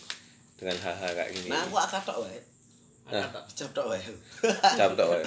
[0.55, 2.41] dengan hal-hal kayak gini nah aku akad tok wae
[3.11, 3.27] Nah.
[3.27, 3.43] Tak?
[3.51, 3.99] cap tok wae
[4.73, 5.25] jam tok wae.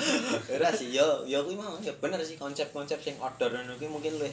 [0.50, 4.16] ora sih yo yo kuwi mau ya bener sih konsep-konsep sing outdoor ngono kuwi mungkin
[4.16, 4.32] luwih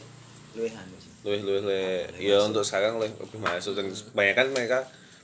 [0.55, 4.79] luwih anu sih luwih luwih luwih ya untuk sekarang luwih lebih masuk dan kebanyakan mereka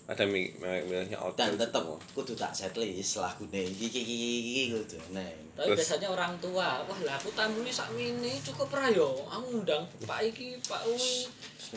[0.06, 4.62] ada mi- mi- milihnya outdoor dan tetep kudu tak setlist lagune iki iki iki iki
[4.74, 5.78] kudu neng tapi Terus?
[5.80, 9.88] biasanya orang tua wah lah aku tamu ini sak ini cukup ra yo aku undang
[10.04, 11.24] pak iki pak uwi.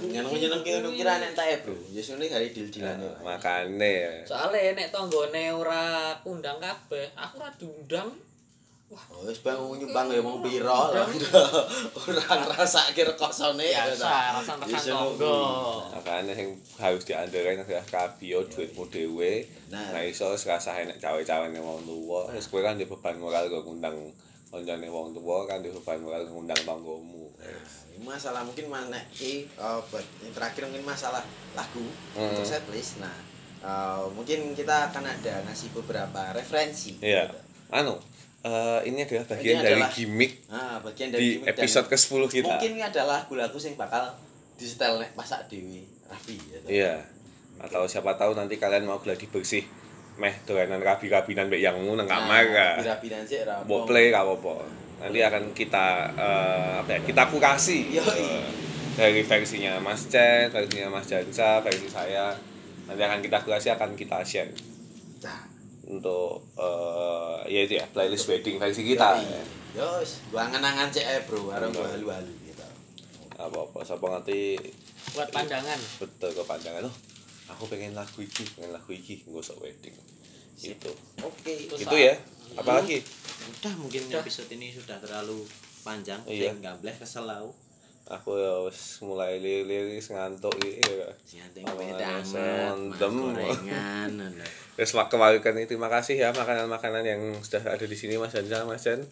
[0.03, 1.73] Nyeneng nyeneng ki ngono kira nek tak bro.
[1.89, 4.11] Ya sune hari dil-dilan Nah, makane ya.
[4.27, 8.11] Soalnya nek tanggane ora aku undang kabeh aku ora diundang
[9.21, 11.05] wis bang nyumbang ya mau piro lah.
[12.01, 13.61] Ora ngrasake rekosone.
[13.61, 15.37] Ya, rasan sono tonggo
[15.93, 19.93] makanya yang harus diandalkan adalah kabio duitmu dhewe Nah.
[19.93, 23.93] nah iso serasa enak cawe-cawe wong tuwa wis kowe kan beban moral kok ngundang
[24.49, 27.29] koncone wong tuwa kan di beban moral ngundang tanggomu
[28.01, 31.21] masalah mungkin mana ki uh, buat yang terakhir mungkin masalah
[31.53, 31.83] lagu
[32.17, 32.31] Hmm.
[32.33, 32.97] untuk setlist.
[33.03, 33.13] Nah,
[33.61, 36.97] uh, mungkin kita akan ada ngasih beberapa referensi.
[37.03, 37.27] iya
[37.69, 37.99] anu
[38.41, 42.21] eh, ini adalah bagian Ini dari adalah- gimmick Nah, bagian dari di gimmick episode ke-10
[42.31, 44.03] kita Mungkin ini adalah lagu-lagu yang bakal
[44.53, 46.67] di setel nek masak dewi rapi gitu.
[46.67, 46.99] iya
[47.57, 49.63] atau siapa tahu nanti kalian mau gladi bersih
[50.15, 52.67] meh dolanan rabi-rabinan mbek yangmu nang kamar Nah, ka.
[52.77, 53.87] rapi-rapinan sih ra Mbok apa.
[53.87, 54.55] play gak apa-apa.
[54.99, 56.99] Nanti akan kita eh, apa ya?
[57.01, 58.19] Kita kurasi Yoi.
[58.19, 58.43] eh,
[58.95, 62.35] dari versinya Mas Chen, versinya Mas Jansa, versi saya.
[62.83, 64.51] Nanti akan kita kurasi akan kita share
[65.89, 69.17] untuk eh ya itu ya playlist wedding versi kita.
[69.17, 69.43] yoi.
[69.73, 72.65] Yo, wis, gua angan-angan cek Bro, arep gua halu-halu gitu.
[73.37, 74.57] Apa-apa siapa nanti
[75.17, 76.95] buat pandangan betul ke pandangan oh
[77.49, 79.95] aku pengen lagu iki, pengen lagu iki nggo sok wedding.
[80.59, 80.91] Gitu.
[81.25, 81.65] Oke.
[81.65, 82.13] Terus Itu ya.
[82.53, 83.01] Apalagi
[83.49, 84.21] Udah mungkin Udah.
[84.21, 85.47] episode ini sudah terlalu
[85.81, 86.19] panjang.
[86.27, 86.53] Iya.
[86.53, 87.55] Sing gambleh kesel lau.
[88.09, 91.09] Aku ya wis mulai liris ngantuk iki ya.
[91.77, 93.13] Beda nasi amat, mondem.
[93.21, 94.11] gorengan.
[94.73, 98.65] Terus mak kembalikan ini terima kasih ya makanan-makanan yang sudah ada di sini Mas Jansa,
[98.65, 99.05] Mas Jan.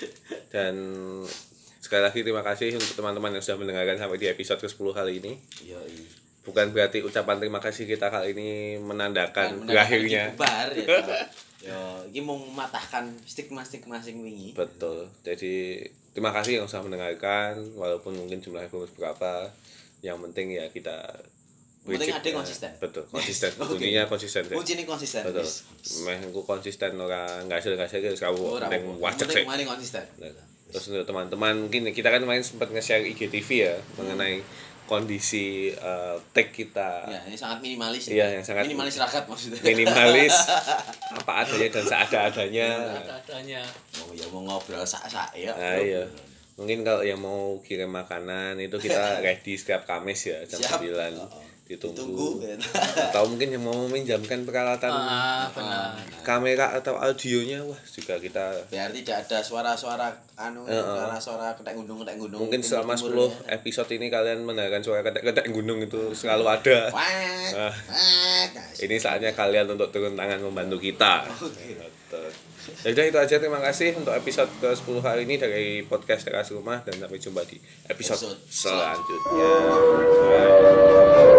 [0.54, 0.74] Dan
[1.78, 5.32] sekali lagi terima kasih untuk teman-teman yang sudah mendengarkan sampai di episode ke-10 kali ini.
[5.62, 6.26] Yoi.
[6.42, 10.34] Bukan berarti ucapan terima kasih kita kali ini menandakan berakhirnya.
[10.34, 10.86] bubar ya.
[11.66, 14.54] Yo, iki mau mematahkan stigma-stigma sing wingi.
[14.54, 15.10] Betul.
[15.26, 15.82] Jadi
[16.16, 19.52] terima kasih yang sudah mendengarkan walaupun mungkin jumlahnya belum berapa.
[20.00, 20.96] Yang penting ya kita
[21.84, 22.70] Yang penting ada wujudnya- konsisten.
[22.78, 23.50] Betul, konsisten.
[23.54, 24.42] Kuncinya konsisten.
[24.42, 24.56] deh.
[24.56, 25.22] Kunci ini konsisten.
[25.22, 25.46] Betul.
[26.02, 29.24] Meh engko konsisten ora nggak hasil nggak hasil kamu penting Yang sih.
[29.28, 30.04] penting mari konsisten.
[30.66, 34.42] Terus untuk teman-teman mungkin kita kan kemarin sempat nge-share IGTV ya mengenai
[34.86, 38.06] kondisi eh, tag kita Ya, ini sangat minimalis.
[38.06, 39.60] Iya, yang sangat- minimalis rakyat maksudnya.
[39.60, 40.34] minimalis
[41.16, 42.68] apa adanya dan seada-adanya
[43.04, 43.60] adanya
[43.98, 45.50] Oh ya mau ngobrol sak-sak ya.
[45.52, 46.02] nah iya
[46.54, 50.80] mungkin kalau yang mau kirim makanan itu kita ready setiap Kamis ya jam Siap.
[50.80, 51.28] 9 Oh,
[51.66, 52.28] ditunggu Tunggu.
[52.40, 52.54] ya.
[53.10, 58.94] atau mungkin yang mau meminjamkan peralatan ah benar kamera atau audionya wah juga kita Biar
[58.94, 60.06] tidak ada suara-suara
[60.36, 62.38] anu, suara-suara ketek gunung ketek gunung.
[62.40, 63.56] mungkin selama timur-timur 10 ya.
[63.56, 67.02] episode ini kalian mendengarkan suara ketek-ketek gunung itu selalu ada Wah,
[67.50, 67.74] Ah.
[67.74, 67.74] wah,
[68.78, 71.74] ini saatnya kalian untuk turun tangan membantu kita Oke.
[72.06, 72.30] Betul.
[72.82, 76.50] Ya udah itu aja terima kasih untuk episode ke 10 hari ini dari podcast teras
[76.50, 79.50] rumah dan sampai jumpa di episode Episode selanjutnya.
[80.26, 81.35] Bye.